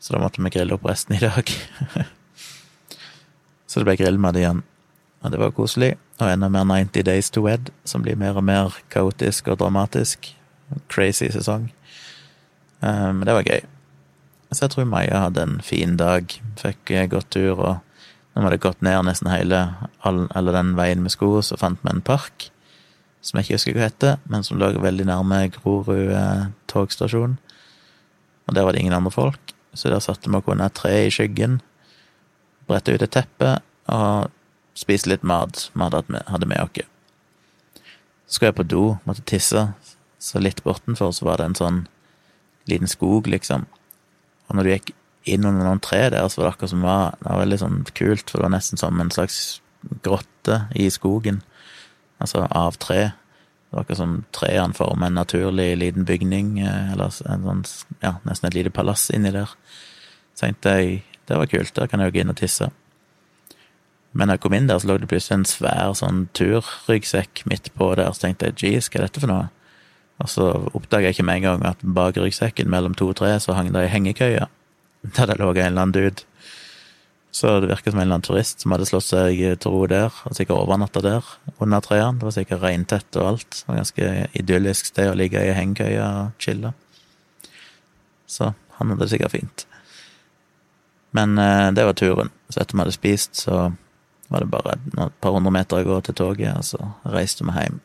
Så 0.00 0.14
da 0.14 0.20
måtte 0.22 0.40
vi 0.40 0.52
grille 0.52 0.72
opp 0.76 0.86
resten 0.88 1.18
i 1.18 1.20
dag. 1.20 1.52
så 3.68 3.80
det 3.80 3.88
ble 3.90 3.98
grillmat 4.00 4.40
igjen. 4.40 4.64
Og 5.20 5.32
det 5.32 5.40
var 5.40 5.52
koselig. 5.56 5.92
Og 6.20 6.30
enda 6.30 6.48
mer 6.48 6.64
90 6.68 7.04
Days 7.04 7.28
to 7.32 7.44
Wed, 7.44 7.68
som 7.84 8.04
blir 8.04 8.16
mer 8.20 8.40
og 8.40 8.46
mer 8.48 8.80
kaotisk 8.92 9.52
og 9.52 9.60
dramatisk. 9.60 10.32
Crazy 10.88 11.28
sesong. 11.32 11.68
Men 12.80 13.20
men 13.20 13.28
det 13.28 13.36
var 13.36 13.48
gøy. 13.48 13.62
Så 14.52 14.64
jeg 14.64 14.74
tror 14.74 14.88
Maja 14.88 15.20
hadde 15.26 15.42
en 15.42 15.60
fin 15.64 15.96
dag. 16.00 16.32
Fikk 16.60 16.92
gått 17.12 17.30
tur, 17.32 17.60
og 17.60 17.76
når 18.34 18.40
vi 18.40 18.48
hadde 18.48 18.64
gått 18.64 18.82
ned 18.82 19.04
nesten 19.04 19.32
hele 19.32 19.62
all, 20.00 20.26
eller 20.34 20.56
den 20.56 20.74
veien 20.76 21.02
med 21.02 21.12
sko, 21.12 21.40
så 21.42 21.56
fant 21.60 21.80
vi 21.82 21.92
en 21.92 22.04
park 22.04 22.50
som 23.24 23.38
jeg 23.38 23.46
ikke 23.46 23.56
husker 23.56 23.76
hva 23.78 23.88
heter, 23.88 24.16
men 24.28 24.44
som 24.44 24.60
lå 24.60 24.68
veldig 24.84 25.06
nærme 25.08 25.40
Grorud 25.54 26.12
eh, 26.12 26.46
togstasjon. 26.70 27.38
Og 28.44 28.56
der 28.56 28.66
var 28.66 28.76
det 28.76 28.82
ingen 28.84 28.96
andre 28.96 29.12
folk, 29.14 29.54
så 29.72 29.88
der 29.88 30.02
satte 30.04 30.28
vi 30.28 30.36
oss 30.36 30.50
under 30.52 30.68
et 30.68 30.76
tre 30.76 30.92
i 31.06 31.12
skyggen, 31.12 31.60
bredte 32.68 32.92
ut 32.92 33.04
et 33.04 33.14
teppe 33.14 33.56
og 33.92 34.28
spiste 34.76 35.08
litt 35.08 35.24
mat 35.24 35.70
vi 35.72 35.88
hadde 35.88 36.50
med 36.50 36.60
oss. 36.60 36.84
Så 38.26 38.36
skulle 38.36 38.52
jeg 38.52 38.58
på 38.60 38.68
do, 38.68 38.84
måtte 39.08 39.24
tisse, 39.28 39.66
så 40.18 40.40
litt 40.40 40.62
bortenfor 40.64 41.12
så 41.12 41.26
var 41.28 41.40
det 41.40 41.48
en 41.50 41.58
sånn 41.58 41.80
liten 42.68 42.88
skog, 42.88 43.28
liksom. 43.28 43.66
Og 44.48 44.56
når 44.56 44.64
du 44.64 44.72
gikk 44.72 44.94
inn 45.28 45.44
under 45.48 45.64
noen 45.64 45.82
tre 45.84 46.06
der, 46.12 46.28
så 46.28 46.40
var 46.40 46.48
det 46.48 46.54
akkurat 46.54 46.72
som 46.72 46.84
var, 46.84 47.18
det 47.20 47.28
var 47.30 47.42
veldig 47.44 47.60
sånn 47.60 47.82
kult, 47.96 48.28
for 48.28 48.40
det 48.40 48.46
var 48.46 48.54
nesten 48.56 48.80
som 48.80 49.00
en 49.00 49.12
slags 49.12 49.38
grotte 50.04 50.64
i 50.76 50.88
skogen. 50.92 51.42
Altså 52.24 52.46
av 52.48 52.78
tre. 52.80 53.00
Det 53.04 53.76
var 53.76 53.84
akkurat 53.84 54.00
som 54.00 54.14
trærne 54.32 54.76
former 54.76 55.10
en 55.10 55.18
naturlig 55.18 55.74
liten 55.80 56.06
bygning, 56.08 56.60
eh, 56.62 56.92
eller 56.94 57.10
sånn, 57.12 57.64
ja, 58.00 58.14
nesten 58.24 58.48
et 58.48 58.56
lite 58.56 58.72
palass 58.72 59.10
inni 59.12 59.32
der. 59.34 59.52
Så 60.32 60.46
tenkte 60.46 60.76
jeg 60.78 61.02
det 61.28 61.36
var 61.40 61.48
kult, 61.48 61.74
der 61.74 61.88
kan 61.88 62.00
jeg 62.00 62.10
jo 62.10 62.14
gå 62.14 62.22
inn 62.22 62.32
og 62.32 62.38
tisse. 62.38 62.70
Men 64.14 64.28
da 64.28 64.36
jeg 64.36 64.44
kom 64.44 64.54
inn 64.54 64.68
der, 64.70 64.78
så 64.78 64.88
lå 64.88 64.98
det 65.02 65.08
plutselig 65.10 65.40
en 65.40 65.48
svær 65.48 65.94
sånn 65.98 66.28
turryggsekk 66.38 67.44
midt 67.50 67.72
på 67.74 67.90
der, 67.98 68.12
så 68.14 68.26
tenkte 68.26 68.52
jeg 68.52 68.60
jeez, 68.62 68.88
hva 68.88 69.00
er 69.00 69.06
dette 69.08 69.22
for 69.24 69.32
noe? 69.32 69.48
Og 70.22 70.30
så 70.30 70.44
oppdaga 70.70 71.08
jeg 71.08 71.16
ikke 71.16 71.26
med 71.26 71.40
en 71.40 71.46
gang 71.48 71.64
at 71.66 71.80
bak 71.82 72.20
ryggsekken 72.20 72.70
mellom 72.70 72.94
to 72.94 73.08
og 73.10 73.16
tre 73.18 73.32
så 73.42 73.56
hang 73.58 73.72
det 73.74 73.82
ei 73.82 73.90
hengekøye 73.90 74.46
der 75.16 75.26
det 75.26 75.40
lå 75.40 75.50
en 75.50 75.58
eller 75.66 75.82
annen 75.82 75.96
dude. 75.96 76.28
Så 77.34 77.50
det 77.60 77.66
virker 77.66 77.90
som 77.90 77.98
en 77.98 78.04
eller 78.04 78.14
annen 78.20 78.26
turist 78.26 78.62
som 78.62 78.70
hadde 78.70 78.86
slått 78.86 79.08
seg 79.08 79.40
til 79.58 79.72
ro 79.74 79.86
der, 79.90 80.14
og 80.22 80.36
sikkert 80.38 80.60
overnatta 80.60 81.00
der 81.02 81.30
under 81.58 81.82
trærne. 81.82 82.20
Det 82.20 82.28
var 82.28 82.34
sikkert 82.36 82.62
regntett 82.62 83.18
og 83.18 83.30
alt. 83.32 83.48
Det 83.50 83.66
var 83.66 83.80
ganske 83.80 84.10
idyllisk 84.38 84.92
sted 84.92 85.10
å 85.10 85.16
ligge 85.18 85.42
i 85.42 85.54
hengekøya 85.56 86.04
og 86.20 86.44
chille. 86.44 86.70
Så 88.30 88.52
han 88.78 88.92
hadde 88.92 89.02
det 89.02 89.10
sikkert 89.10 89.34
fint. 89.34 89.64
Men 91.14 91.34
eh, 91.38 91.72
det 91.74 91.88
var 91.88 91.98
turen. 91.98 92.30
Så 92.50 92.62
etter 92.62 92.78
vi 92.78 92.84
hadde 92.84 92.94
spist, 92.94 93.42
så 93.42 93.64
var 94.30 94.42
det 94.44 94.50
bare 94.54 94.76
et 94.78 95.18
par 95.22 95.34
hundre 95.34 95.52
meter 95.54 95.82
å 95.82 95.88
gå 95.90 95.98
til 96.06 96.16
toget, 96.18 96.54
og 96.54 96.66
så 96.70 96.80
reiste 97.16 97.46
vi 97.46 97.56
hjem. 97.58 97.82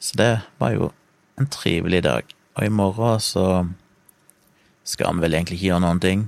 Så 0.00 0.16
det 0.20 0.32
var 0.60 0.72
jo 0.72 0.90
en 1.36 1.48
trivelig 1.52 2.02
dag. 2.08 2.34
Og 2.56 2.64
i 2.64 2.72
morgen 2.72 3.20
så 3.20 3.46
skal 4.86 5.16
vi 5.16 5.26
vel 5.26 5.36
egentlig 5.36 5.60
ikke 5.60 5.70
gjøre 5.74 5.84
noen 5.84 6.00
ting. 6.00 6.26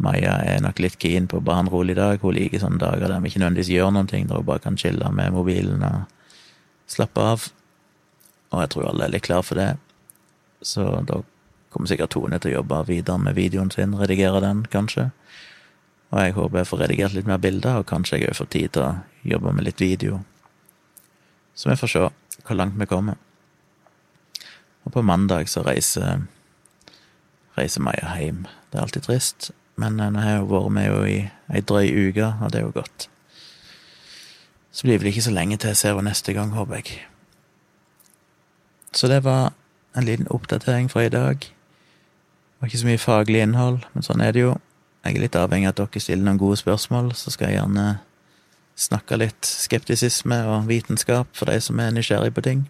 Maja 0.00 0.38
er 0.46 0.62
nok 0.64 0.80
litt 0.80 0.96
keen 1.02 1.28
på 1.28 1.40
bare 1.44 1.66
en 1.66 1.72
rolig 1.72 1.96
dag. 1.98 2.22
Hun 2.22 2.34
liker 2.36 2.62
sånne 2.62 2.80
dager 2.80 3.10
der 3.10 3.20
vi 3.20 3.30
ikke 3.30 3.42
nødvendigvis 3.42 3.72
gjør 3.74 3.92
noen 3.92 4.08
ting, 4.10 4.28
der 4.28 4.40
hun 4.40 4.48
bare 4.48 4.62
kan 4.64 4.78
chille 4.80 5.10
med 5.12 5.34
mobilen 5.34 5.84
og 5.86 6.08
slappe 6.90 7.26
av. 7.34 7.50
Og 8.52 8.64
jeg 8.64 8.72
tror 8.72 8.88
alle 8.90 9.06
er 9.06 9.14
litt 9.14 9.26
klar 9.26 9.44
for 9.46 9.60
det. 9.60 9.74
Så 10.62 10.84
da 11.08 11.22
kommer 11.72 11.88
sikkert 11.88 12.12
Tone 12.14 12.38
til 12.40 12.52
å 12.52 12.60
jobbe 12.60 12.82
videre 12.88 13.20
med 13.20 13.36
videoen 13.36 13.72
sin, 13.72 13.96
redigere 13.98 14.42
den, 14.44 14.66
kanskje. 14.72 15.10
Og 16.12 16.20
jeg 16.20 16.34
håper 16.36 16.60
jeg 16.60 16.68
får 16.68 16.82
redigert 16.84 17.16
litt 17.16 17.28
mer 17.28 17.40
bilder, 17.40 17.80
og 17.80 17.88
kanskje 17.88 18.20
jeg 18.20 18.32
òg 18.32 18.40
får 18.42 18.50
tid 18.52 18.74
til 18.76 18.84
å 18.84 18.90
jobbe 19.34 19.54
med 19.56 19.64
litt 19.68 19.80
video. 19.80 20.20
Så 21.56 21.70
vi 21.70 21.78
får 21.80 21.92
se 21.92 22.04
hvor 22.42 22.58
langt 22.58 22.76
vi 22.80 22.88
kommer. 22.88 23.16
Og 24.84 24.92
på 24.92 25.04
mandag 25.06 25.48
så 25.48 25.62
reiser, 25.64 26.26
reiser 27.56 27.84
Maja 27.84 28.16
hjem. 28.18 28.44
Det 28.70 28.78
er 28.78 28.84
alltid 28.84 29.06
trist, 29.06 29.52
men 29.76 29.96
nå 29.96 30.20
har 30.20 30.36
jeg 30.36 30.50
vært 30.50 30.74
med 30.76 30.86
jo 30.88 31.00
i 31.08 31.16
ei 31.52 31.62
drøy 31.64 31.88
uke, 32.08 32.28
og 32.42 32.52
det 32.52 32.60
er 32.60 32.66
jo 32.66 32.74
godt. 32.76 33.08
Så 34.72 34.86
blir 34.86 34.96
det 34.96 35.02
vel 35.02 35.12
ikke 35.12 35.24
så 35.28 35.34
lenge 35.34 35.56
til 35.60 35.72
jeg 35.72 35.80
ser 35.80 35.96
henne 35.96 36.10
neste 36.10 36.32
gang, 36.36 36.52
håper 36.56 36.80
jeg. 36.80 37.00
Så 38.92 39.08
det 39.08 39.22
var 39.24 39.52
en 39.96 40.04
liten 40.04 40.28
oppdatering 40.30 40.90
fra 40.90 41.04
i 41.04 41.12
dag. 41.12 41.36
Det 41.40 42.60
var 42.60 42.68
ikke 42.68 42.78
så 42.78 42.88
mye 42.88 43.00
faglig 43.00 43.42
innhold, 43.42 43.82
men 43.92 44.06
sånn 44.06 44.24
er 44.24 44.32
det 44.32 44.44
jo. 44.44 44.54
Jeg 45.02 45.16
er 45.16 45.24
litt 45.24 45.36
avhengig 45.36 45.66
av 45.66 45.74
at 45.74 45.80
dere 45.82 46.00
stiller 46.00 46.24
noen 46.28 46.40
gode 46.40 46.60
spørsmål, 46.60 47.12
så 47.18 47.32
skal 47.34 47.50
jeg 47.50 47.58
gjerne 47.58 47.86
snakke 48.78 49.18
litt 49.18 49.48
skeptisisme 49.48 50.38
og 50.48 50.68
vitenskap 50.68 51.28
for 51.36 51.50
de 51.50 51.58
som 51.60 51.80
er 51.82 51.92
nysgjerrig 51.92 52.32
på 52.34 52.44
ting. 52.44 52.64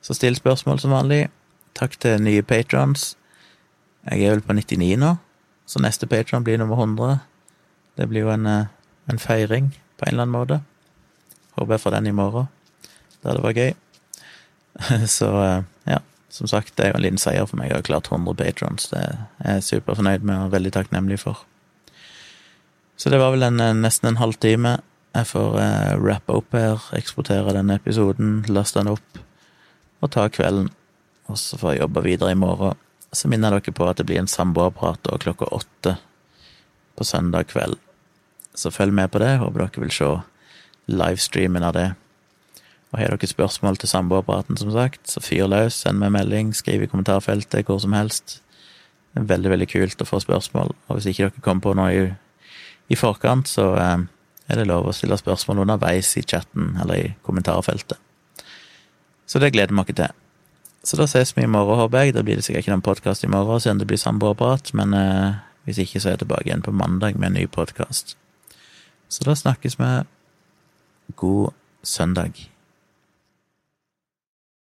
Så 0.00 0.14
still 0.14 0.36
spørsmål 0.38 0.80
som 0.80 0.94
vanlig. 0.94 1.26
Takk 1.76 1.98
til 2.00 2.22
nye 2.22 2.44
patrons. 2.46 3.16
Jeg 4.06 4.22
er 4.22 4.36
vel 4.36 4.44
på 4.46 4.54
99 4.54 4.96
nå, 5.02 5.16
så 5.66 5.82
neste 5.82 6.06
patron 6.06 6.44
blir 6.46 6.58
nummer 6.58 6.76
100. 6.76 7.18
Det 7.96 8.06
blir 8.06 8.26
jo 8.26 8.30
en, 8.30 8.46
eh, 8.46 8.66
en, 9.10 9.18
feiring 9.18 9.72
på 9.98 10.06
en 10.06 10.14
eller 10.14 10.26
annen 10.26 10.36
måte. 10.36 10.60
Håper 11.56 11.74
jeg 11.74 11.80
får 11.80 11.96
den 11.96 12.06
i 12.06 12.14
morgen. 12.14 12.48
Det 13.22 13.30
hadde 13.30 13.42
vært 13.42 13.62
gøy. 13.62 13.74
Så 15.18 15.30
eh, 15.42 15.62
ja, 15.88 15.98
som 16.28 16.46
sagt, 16.46 16.76
det 16.76 16.86
er 16.86 16.92
jo 16.92 17.00
en 17.00 17.06
liten 17.06 17.20
seier 17.20 17.46
for 17.48 17.58
meg. 17.58 17.70
Jeg 17.70 17.80
har 17.80 17.88
klart 17.88 18.10
100 18.12 18.38
patrons. 18.38 18.90
Det 18.92 19.02
er 19.02 19.56
jeg 19.56 19.68
superfornøyd 19.70 20.26
med 20.26 20.46
og 20.46 20.52
veldig 20.54 20.74
takknemlig 20.76 21.20
for. 21.24 21.42
Så 22.96 23.10
det 23.12 23.20
var 23.20 23.34
vel 23.34 23.42
en, 23.42 23.60
eh, 23.60 23.74
nesten 23.74 24.12
en 24.12 24.22
halvtime. 24.22 24.78
Jeg 25.16 25.26
får 25.32 25.60
eh, 25.60 25.92
rappe 25.96 26.32
opp 26.32 26.52
her, 26.52 26.82
eksportere 26.96 27.54
denne 27.56 27.78
episoden, 27.80 28.42
laste 28.52 28.82
den 28.82 28.92
opp 28.92 29.22
og 30.04 30.10
ta 30.12 30.28
kvelden. 30.28 30.70
Og 31.26 31.38
så 31.40 31.58
får 31.58 31.72
jeg 31.72 31.80
jobbe 31.80 32.04
videre 32.04 32.30
i 32.30 32.38
morgen. 32.38 32.76
Så 33.16 33.30
minner 33.32 33.54
jeg 33.54 33.64
dere 33.64 33.76
på 33.78 33.88
at 33.88 34.00
det 34.00 34.04
blir 34.08 34.20
en 34.20 34.28
samboerprat 34.28 35.08
klokka 35.22 35.48
åtte 35.56 35.96
på 36.96 37.04
søndag 37.04 37.48
kveld. 37.52 37.78
Så 38.56 38.72
følg 38.72 38.92
med 38.92 39.12
på 39.12 39.20
det. 39.22 39.38
Håper 39.40 39.64
dere 39.64 39.84
vil 39.84 39.94
se 39.94 40.10
livestreamen 40.92 41.64
av 41.64 41.76
det. 41.76 41.86
Og 42.92 43.00
har 43.00 43.14
dere 43.14 43.28
spørsmål 43.28 43.80
til 43.80 43.90
samboerpraten, 43.90 44.58
som 44.60 44.72
sagt, 44.72 45.02
så 45.10 45.22
fyr 45.24 45.48
løs, 45.50 45.80
send 45.82 46.00
meg 46.00 46.12
melding, 46.14 46.52
skriv 46.54 46.84
i 46.84 46.90
kommentarfeltet 46.90 47.66
hvor 47.66 47.80
som 47.82 47.96
helst. 47.96 48.40
Det 49.12 49.24
er 49.24 49.30
veldig, 49.32 49.52
veldig 49.54 49.68
kult 49.72 50.04
å 50.04 50.08
få 50.08 50.20
spørsmål, 50.20 50.74
og 50.76 50.98
hvis 50.98 51.08
ikke 51.10 51.30
dere 51.30 51.44
kommer 51.44 51.64
på 51.64 51.74
noe 51.76 51.92
i, 51.96 52.04
i 52.92 52.98
forkant, 53.00 53.48
så 53.48 53.70
eh, 53.80 54.04
er 54.46 54.60
det 54.60 54.68
lov 54.68 54.86
å 54.86 54.94
stille 54.94 55.16
spørsmål 55.18 55.64
underveis 55.64 56.12
i 56.20 56.24
chatten 56.24 56.76
eller 56.82 57.00
i 57.00 57.08
kommentarfeltet. 57.26 57.98
Så 59.26 59.42
det 59.42 59.54
gleder 59.56 59.74
vi 59.74 59.82
oss 59.82 59.96
til. 59.96 60.25
Så 60.86 60.96
da 60.96 61.08
ses 61.10 61.34
vi 61.36 61.42
i 61.42 61.50
morgen, 61.50 61.80
håper 61.80 62.04
jeg. 62.04 62.14
Da 62.14 62.22
blir 62.22 62.38
det 62.38 62.44
sikkert 62.46 62.62
ikke 62.62 62.76
noen 62.76 62.86
podkast 62.86 63.24
i 63.26 63.30
morgen, 63.30 63.58
siden 63.62 63.80
det 63.82 63.88
blir 63.90 63.98
samboerprat, 63.98 64.70
men 64.78 64.94
eh, 64.94 65.40
hvis 65.66 65.80
ikke, 65.82 65.98
så 65.98 66.12
er 66.12 66.14
jeg 66.14 66.22
tilbake 66.22 66.46
igjen 66.46 66.62
på 66.62 66.74
mandag 66.74 67.18
med 67.18 67.32
en 67.32 67.40
ny 67.40 67.46
podkast. 67.50 68.14
Så 69.10 69.26
da 69.26 69.34
snakkes 69.34 69.80
vi. 69.80 69.90
God 71.18 71.50
søndag. 71.82 72.38